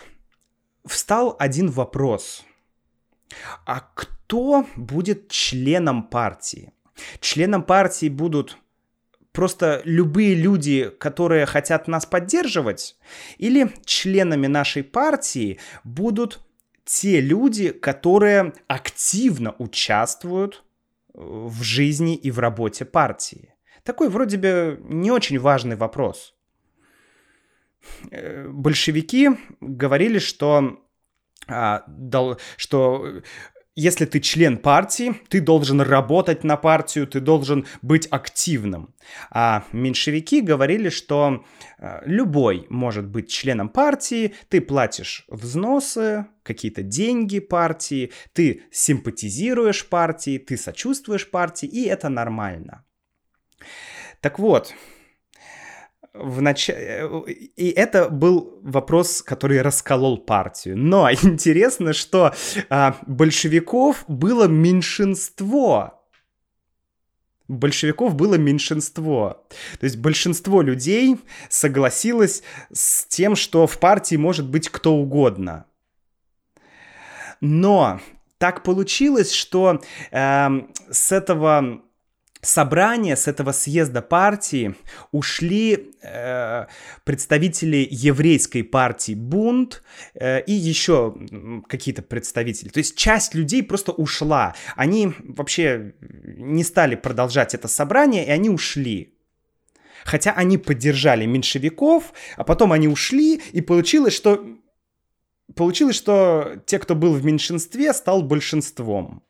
встал 0.85 1.37
один 1.39 1.71
вопрос. 1.71 2.45
А 3.65 3.81
кто 3.95 4.67
будет 4.77 5.29
членом 5.29 6.05
партии? 6.05 6.73
Членом 7.21 7.63
партии 7.63 8.09
будут 8.09 8.57
просто 9.33 9.83
любые 9.85 10.35
люди, 10.35 10.91
которые 10.99 11.45
хотят 11.45 11.89
нас 11.89 12.07
поддерживать, 12.07 12.97
или 13.37 13.71
членами 13.85 14.47
нашей 14.47 14.83
партии 14.83 15.59
будут 15.85 16.41
те 16.87 17.21
люди, 17.21 17.73
которые 17.73 18.55
активно 18.69 19.55
участвуют 19.59 20.65
э, 21.13 21.19
в 21.21 21.63
жизни 21.63 22.17
и 22.17 22.31
в 22.31 22.39
работе 22.39 22.85
партии? 22.85 23.55
Такой 23.83 24.09
вроде 24.09 24.39
бы 24.39 24.81
не 24.85 25.11
очень 25.11 25.39
важный 25.39 25.77
вопрос. 25.77 26.35
Э, 28.11 28.49
большевики 28.49 29.31
говорили, 29.61 30.19
что, 30.21 30.81
а, 31.49 31.85
что 32.57 33.23
если 33.77 34.07
ты 34.07 34.21
член 34.21 34.57
партии, 34.57 35.15
ты 35.29 35.41
должен 35.41 35.83
работать 35.83 36.45
на 36.45 36.57
партию, 36.57 37.07
ты 37.07 37.21
должен 37.21 37.67
быть 37.83 38.09
активным. 38.11 38.95
А 39.31 39.65
меньшевики 39.71 40.41
говорили, 40.41 40.89
что 40.89 41.45
э, 41.79 42.01
любой 42.07 42.67
может 42.71 43.07
быть 43.07 43.31
членом 43.31 43.69
партии, 43.69 44.35
ты 44.49 44.63
платишь 44.63 45.25
взносы, 45.29 46.27
какие-то 46.43 46.83
деньги 46.83 47.39
партии, 47.39 48.13
ты 48.33 48.63
симпатизируешь 48.73 49.87
партии, 49.87 50.39
ты 50.39 50.57
сочувствуешь 50.57 51.31
партии, 51.31 51.67
и 51.67 51.85
это 51.85 52.09
нормально. 52.09 52.85
Так 54.23 54.39
вот, 54.39 54.73
в 56.19 56.41
нач... 56.41 56.71
Э, 56.71 57.09
и 57.27 57.71
это 57.71 58.09
был 58.09 58.59
вопрос, 58.63 59.23
который 59.23 59.63
расколол 59.63 60.19
партию. 60.19 60.77
Но 60.77 61.11
интересно, 61.23 61.93
что 61.93 62.35
а, 62.69 62.97
большевиков 63.07 64.05
было 64.09 64.47
меньшинство. 64.47 66.03
Большевиков 67.49 68.17
было 68.17 68.35
меньшинство. 68.35 69.47
То 69.79 69.85
есть 69.85 69.99
большинство 69.99 70.63
людей 70.63 71.17
согласилось 71.49 72.43
с 72.73 73.07
тем, 73.07 73.37
что 73.37 73.67
в 73.67 73.79
партии 73.79 74.17
может 74.17 74.49
быть 74.49 74.69
кто 74.69 74.95
угодно. 74.95 75.67
Но 77.41 78.01
так 78.39 78.63
получилось, 78.63 79.33
что 79.33 79.81
э, 80.11 80.49
с 80.91 81.13
этого 81.13 81.83
собрания, 82.47 83.17
с 83.17 83.29
этого 83.29 83.53
съезда 83.53 84.03
партии 84.03 84.75
ушли 85.13 85.93
э, 86.03 86.67
представители 87.05 87.87
еврейской 87.91 88.63
партии 88.63 89.15
Бунт 89.15 89.83
э, 90.15 90.43
и 90.43 90.53
еще 90.53 91.15
какие-то 91.69 92.03
представители. 92.03 92.69
То 92.69 92.79
есть 92.79 92.97
часть 92.97 93.35
людей 93.35 93.63
просто 93.63 93.93
ушла. 93.93 94.55
Они 94.77 95.13
вообще 95.19 95.95
не 96.01 96.65
стали 96.65 96.95
продолжать 96.95 97.55
это 97.55 97.69
собрание, 97.69 98.27
и 98.27 98.31
они 98.31 98.49
ушли. 98.51 99.15
Хотя 100.05 100.33
они 100.33 100.57
поддержали 100.57 101.27
меньшевиков, 101.27 102.13
а 102.37 102.45
потом 102.45 102.73
они 102.73 102.87
ушли, 102.87 103.41
и 103.53 103.61
получилось, 103.61 104.15
что 104.15 104.47
получилось, 105.57 105.97
что 105.97 106.63
те, 106.65 106.79
кто 106.79 106.95
был 106.95 107.13
в 107.13 107.25
меньшинстве, 107.25 107.93
стал 107.93 108.23
большинством. 108.23 109.25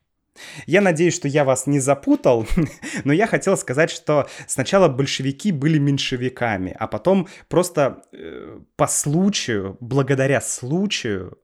Я 0.66 0.80
надеюсь, 0.80 1.14
что 1.14 1.28
я 1.28 1.44
вас 1.44 1.66
не 1.66 1.80
запутал, 1.80 2.46
но 3.04 3.12
я 3.12 3.26
хотел 3.26 3.56
сказать, 3.56 3.90
что 3.90 4.28
сначала 4.46 4.88
большевики 4.88 5.52
были 5.52 5.78
меньшевиками, 5.78 6.74
а 6.78 6.86
потом 6.86 7.28
просто 7.48 8.02
э, 8.12 8.60
по 8.76 8.86
случаю, 8.86 9.76
благодаря 9.80 10.40
случаю, 10.40 11.38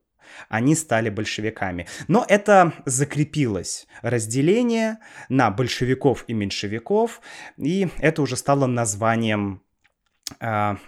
они 0.49 0.75
стали 0.75 1.11
большевиками. 1.11 1.87
Но 2.09 2.25
это 2.29 2.73
закрепилось. 2.85 3.87
Разделение 4.03 4.99
на 5.29 5.51
большевиков 5.51 6.25
и 6.27 6.33
меньшевиков, 6.33 7.21
и 7.57 7.89
это 7.99 8.23
уже 8.23 8.37
стало 8.37 8.67
названием 8.67 9.63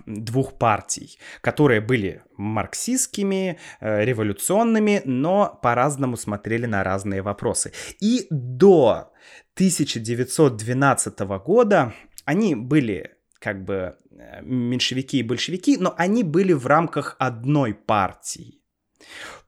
двух 0.07 0.59
партий, 0.59 1.19
которые 1.41 1.81
были 1.81 2.23
марксистскими, 2.37 3.59
э, 3.81 4.05
революционными, 4.05 5.03
но 5.05 5.59
по-разному 5.63 6.17
смотрели 6.17 6.67
на 6.67 6.83
разные 6.85 7.23
вопросы. 7.23 7.73
И 8.01 8.27
до 8.31 9.13
1912 9.55 11.21
года 11.39 11.95
они 12.25 12.55
были 12.55 13.11
как 13.39 13.65
бы 13.65 13.97
э, 14.11 14.43
меньшевики 14.43 15.19
и 15.19 15.23
большевики, 15.23 15.77
но 15.77 15.95
они 15.97 16.23
были 16.23 16.53
в 16.53 16.67
рамках 16.67 17.17
одной 17.19 17.75
партии. 17.75 18.61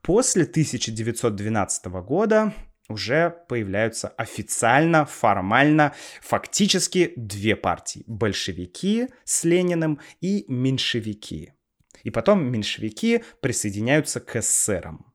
После 0.01 0.43
1912 0.43 1.85
года 1.85 2.53
уже 2.89 3.35
появляются 3.47 4.07
официально, 4.09 5.05
формально, 5.05 5.93
фактически 6.21 7.13
две 7.15 7.55
партии. 7.55 8.03
Большевики 8.07 9.07
с 9.23 9.43
Лениным 9.43 9.99
и 10.21 10.45
меньшевики. 10.47 11.53
И 12.03 12.09
потом 12.09 12.45
меньшевики 12.45 13.23
присоединяются 13.41 14.19
к 14.19 14.35
эсерам. 14.35 15.13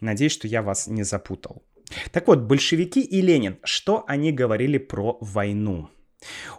Надеюсь, 0.00 0.32
что 0.32 0.46
я 0.46 0.62
вас 0.62 0.86
не 0.86 1.04
запутал. 1.04 1.62
Так 2.10 2.26
вот, 2.26 2.40
большевики 2.40 3.00
и 3.00 3.20
Ленин, 3.22 3.58
что 3.64 4.04
они 4.06 4.32
говорили 4.32 4.76
про 4.76 5.16
войну? 5.20 5.88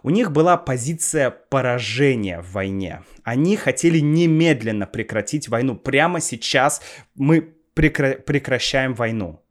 У 0.02 0.10
них 0.10 0.32
была 0.32 0.56
позиция 0.56 1.30
поражения 1.30 2.40
в 2.40 2.52
войне. 2.52 3.02
Они 3.22 3.56
хотели 3.56 3.98
немедленно 3.98 4.86
прекратить 4.86 5.48
войну. 5.48 5.76
Прямо 5.76 6.20
сейчас 6.20 6.80
мы 7.14 7.54
прекра- 7.76 8.20
прекращаем 8.20 8.94
войну. 8.94 9.44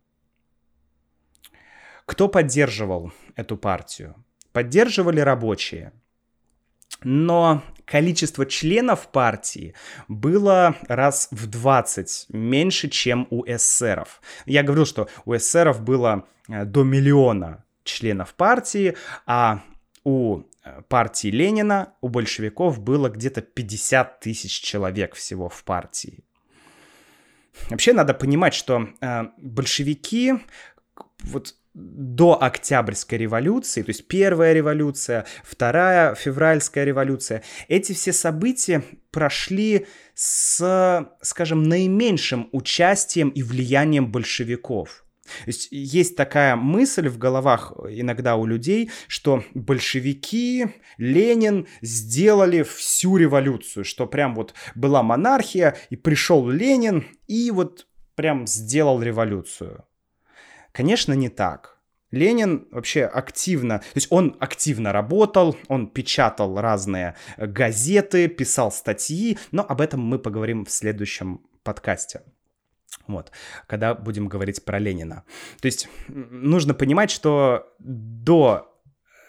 Кто 2.07 2.29
поддерживал 2.29 3.11
эту 3.35 3.57
партию? 3.57 4.15
Поддерживали 4.53 5.19
рабочие. 5.19 5.91
Но 7.03 7.61
количество 7.83 8.45
членов 8.45 9.09
партии 9.09 9.75
было 10.07 10.77
раз 10.87 11.27
в 11.31 11.47
20 11.47 12.27
меньше, 12.29 12.89
чем 12.89 13.27
у 13.29 13.43
эсеров. 13.45 14.21
Я 14.45 14.63
говорил, 14.63 14.85
что 14.85 15.09
у 15.25 15.35
эсеров 15.35 15.81
было 15.81 16.25
э, 16.47 16.63
до 16.63 16.83
миллиона 16.83 17.65
членов 17.83 18.33
партии, 18.35 18.95
а 19.25 19.61
у 20.05 20.43
э, 20.63 20.81
партии 20.87 21.27
Ленина, 21.27 21.93
у 21.99 22.07
большевиков 22.07 22.79
было 22.79 23.09
где-то 23.09 23.41
50 23.41 24.21
тысяч 24.21 24.61
человек 24.61 25.13
всего 25.13 25.49
в 25.49 25.61
партии. 25.65 26.23
Вообще 27.69 27.91
надо 27.91 28.13
понимать, 28.13 28.53
что 28.53 28.87
э, 29.01 29.23
большевики 29.37 30.35
вот 31.23 31.55
до 31.73 32.41
Октябрьской 32.41 33.19
революции, 33.19 33.83
то 33.83 33.89
есть 33.89 34.07
первая 34.07 34.53
революция, 34.53 35.25
вторая 35.43 36.15
февральская 36.15 36.83
революция, 36.85 37.43
эти 37.67 37.93
все 37.93 38.13
события 38.13 38.83
прошли 39.11 39.85
с, 40.15 41.07
скажем, 41.21 41.63
наименьшим 41.63 42.49
участием 42.51 43.29
и 43.29 43.43
влиянием 43.43 44.11
большевиков. 44.11 45.05
То 45.27 45.47
есть 45.47 45.67
есть 45.71 46.15
такая 46.15 46.55
мысль 46.55 47.09
в 47.09 47.17
головах 47.17 47.73
иногда 47.89 48.37
у 48.37 48.45
людей, 48.45 48.89
что 49.07 49.43
большевики, 49.53 50.67
Ленин 50.97 51.67
сделали 51.81 52.63
всю 52.63 53.17
революцию, 53.17 53.83
что 53.83 54.07
прям 54.07 54.35
вот 54.35 54.53
была 54.73 55.03
монархия, 55.03 55.77
и 55.89 55.95
пришел 55.95 56.49
Ленин, 56.49 57.05
и 57.27 57.51
вот 57.51 57.87
прям 58.15 58.47
сделал 58.47 59.01
революцию. 59.01 59.86
Конечно, 60.77 61.13
не 61.13 61.29
так. 61.29 61.79
Ленин 62.11 62.67
вообще 62.69 63.05
активно, 63.05 63.79
то 63.79 63.95
есть 63.95 64.07
он 64.11 64.37
активно 64.39 64.93
работал, 64.93 65.57
он 65.67 65.87
печатал 65.87 66.61
разные 66.61 67.15
газеты, 67.37 68.27
писал 68.27 68.71
статьи, 68.71 69.39
но 69.51 69.65
об 69.67 69.81
этом 69.81 70.01
мы 70.01 70.19
поговорим 70.19 70.65
в 70.65 70.69
следующем 70.69 71.41
подкасте. 71.63 72.21
Вот, 73.07 73.31
когда 73.65 73.95
будем 73.95 74.27
говорить 74.27 74.63
про 74.65 74.77
Ленина. 74.77 75.23
То 75.61 75.65
есть 75.65 75.89
нужно 76.07 76.75
понимать, 76.75 77.09
что 77.09 77.73
до 77.79 78.71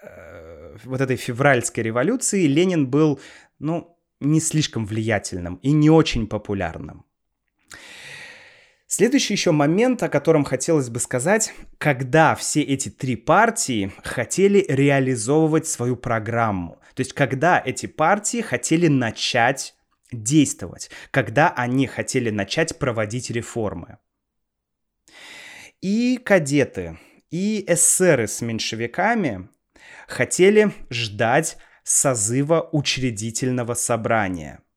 э, 0.03 0.76
вот 0.84 1.01
этой 1.01 1.16
февральской 1.16 1.82
революции 1.82 2.46
Ленин 2.46 2.88
был, 2.90 3.20
ну, 3.59 3.99
не 4.20 4.40
слишком 4.40 4.84
влиятельным 4.84 5.55
и 5.62 5.72
не 5.72 5.88
очень 5.88 6.26
популярным. 6.26 7.07
Следующий 8.99 9.34
еще 9.34 9.53
момент, 9.53 10.03
о 10.03 10.09
котором 10.09 10.42
хотелось 10.42 10.88
бы 10.88 10.99
сказать, 10.99 11.55
когда 11.78 12.34
все 12.34 12.62
эти 12.62 12.88
три 12.88 13.14
партии 13.14 13.92
хотели 14.03 14.66
реализовывать 14.68 15.68
свою 15.68 15.94
программу. 15.94 16.80
То 16.94 17.03
есть, 17.03 17.12
когда 17.12 17.62
эти 17.64 17.86
партии 17.86 18.40
хотели 18.40 18.88
начать 18.88 19.76
действовать, 20.11 20.90
когда 21.12 21.49
они 21.49 21.86
хотели 21.86 22.30
начать 22.30 22.76
проводить 22.80 23.30
реформы. 23.30 23.99
И 25.80 26.16
кадеты, 26.16 26.99
и 27.30 27.64
эсеры 27.68 28.26
с 28.26 28.40
меньшевиками 28.40 29.49
хотели 30.09 30.72
ждать 30.90 31.57
созыва 31.84 32.68
учредительного 32.72 33.74
собрания– 33.74 34.61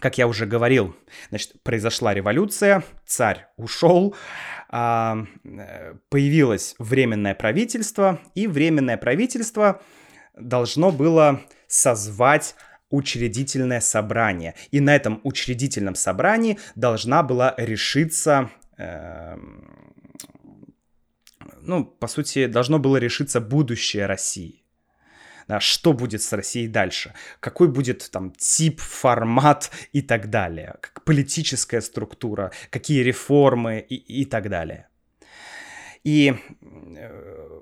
как 0.00 0.18
я 0.18 0.26
уже 0.26 0.46
говорил, 0.46 0.94
значит, 1.30 1.62
произошла 1.62 2.12
революция, 2.12 2.84
царь 3.06 3.46
ушел, 3.56 4.14
а, 4.68 5.24
появилось 6.10 6.74
временное 6.78 7.34
правительство, 7.34 8.20
и 8.34 8.46
временное 8.46 8.96
правительство 8.96 9.82
должно 10.36 10.92
было 10.92 11.40
созвать 11.66 12.54
учредительное 12.90 13.80
собрание. 13.80 14.54
И 14.70 14.80
на 14.80 14.94
этом 14.94 15.20
учредительном 15.24 15.94
собрании 15.94 16.58
должна 16.74 17.22
была 17.22 17.54
решиться, 17.56 18.50
э, 18.78 19.36
ну, 21.60 21.84
по 21.84 22.06
сути, 22.06 22.46
должно 22.46 22.78
было 22.78 22.98
решиться 22.98 23.40
будущее 23.40 24.06
России 24.06 24.65
да, 25.48 25.60
что 25.60 25.92
будет 25.92 26.22
с 26.22 26.32
Россией 26.32 26.68
дальше, 26.68 27.14
какой 27.40 27.68
будет 27.68 28.10
там 28.10 28.32
тип, 28.36 28.80
формат 28.80 29.70
и 29.92 30.02
так 30.02 30.30
далее, 30.30 30.74
как 30.80 31.04
политическая 31.04 31.80
структура, 31.80 32.52
какие 32.70 33.02
реформы 33.02 33.84
и, 33.88 33.94
и 33.94 34.24
так 34.24 34.48
далее. 34.48 34.88
И 36.02 36.34
э, 36.62 37.60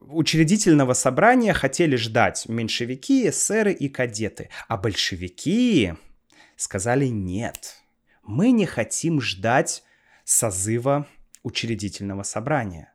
учредительного 0.00 0.94
собрания 0.94 1.52
хотели 1.52 1.96
ждать 1.96 2.48
меньшевики, 2.48 3.28
эсеры 3.28 3.72
и 3.72 3.88
кадеты, 3.88 4.50
а 4.68 4.76
большевики 4.76 5.94
сказали 6.56 7.06
нет, 7.06 7.76
мы 8.22 8.52
не 8.52 8.66
хотим 8.66 9.20
ждать 9.20 9.82
созыва 10.24 11.06
учредительного 11.42 12.22
собрания. 12.22 12.92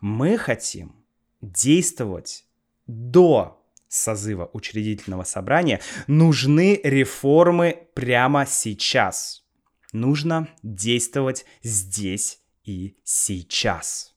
Мы 0.00 0.36
хотим 0.36 1.04
действовать 1.40 2.44
до 2.86 3.62
созыва 3.88 4.48
учредительного 4.52 5.24
собрания 5.24 5.80
нужны 6.06 6.80
реформы 6.82 7.88
прямо 7.94 8.46
сейчас. 8.46 9.44
Нужно 9.92 10.48
действовать 10.62 11.44
здесь 11.62 12.40
и 12.64 12.96
сейчас. 13.04 14.14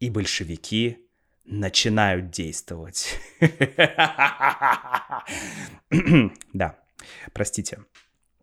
И 0.00 0.10
большевики 0.10 0.98
начинают 1.44 2.30
действовать. 2.30 3.18
Да, 6.52 6.78
простите. 7.32 7.84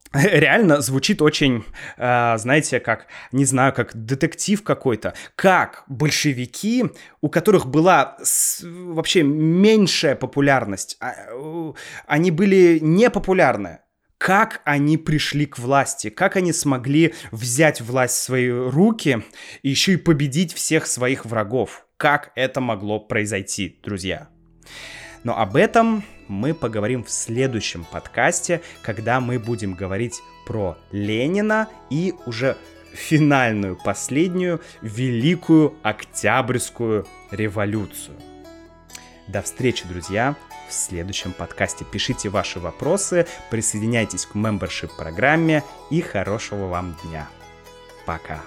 реально 0.14 0.82
звучит 0.82 1.22
очень, 1.22 1.64
э, 1.98 2.38
знаете, 2.38 2.80
как, 2.80 3.08
не 3.32 3.46
знаю, 3.46 3.74
как 3.74 3.92
детектив 3.96 4.64
какой-то. 4.64 5.14
Как 5.36 5.84
большевики, 5.88 6.86
у 7.22 7.30
которых 7.30 7.68
была 7.68 8.18
вообще 8.64 9.22
меньшая 9.24 10.16
популярность, 10.16 10.98
а, 11.00 11.14
они 12.08 12.32
были 12.32 12.80
непопулярны. 12.82 13.80
Как 14.18 14.62
они 14.66 14.98
пришли 14.98 15.46
к 15.46 15.60
власти, 15.60 16.10
как 16.10 16.36
они 16.36 16.52
смогли 16.52 17.14
взять 17.32 17.80
власть 17.80 18.16
в 18.16 18.24
свои 18.24 18.50
руки 18.50 19.24
и 19.62 19.70
еще 19.70 19.94
и 19.94 19.98
победить 19.98 20.54
всех 20.54 20.88
своих 20.88 21.26
врагов. 21.26 21.86
Как 21.96 22.32
это 22.36 22.60
могло 22.60 23.00
произойти, 23.00 23.80
друзья? 23.82 24.28
Но 25.24 25.38
об 25.38 25.56
этом 25.56 26.04
мы 26.30 26.54
поговорим 26.54 27.04
в 27.04 27.10
следующем 27.10 27.84
подкасте, 27.84 28.62
когда 28.82 29.20
мы 29.20 29.40
будем 29.40 29.74
говорить 29.74 30.22
про 30.46 30.78
Ленина 30.92 31.68
и 31.90 32.14
уже 32.26 32.56
финальную, 32.94 33.76
последнюю 33.76 34.62
Великую 34.82 35.76
Октябрьскую 35.84 37.06
революцию. 37.32 38.18
До 39.28 39.42
встречи, 39.42 39.86
друзья, 39.88 40.36
в 40.70 40.74
следующем 40.74 41.34
подкасте. 41.34 41.86
Пишите 41.86 42.30
ваши 42.30 42.60
вопросы, 42.60 43.28
присоединяйтесь 43.52 44.26
к 44.26 44.36
мембершип 44.36 44.96
программе 44.96 45.64
и 45.92 46.02
хорошего 46.02 46.68
вам 46.68 46.96
дня. 47.04 47.28
Пока. 48.06 48.42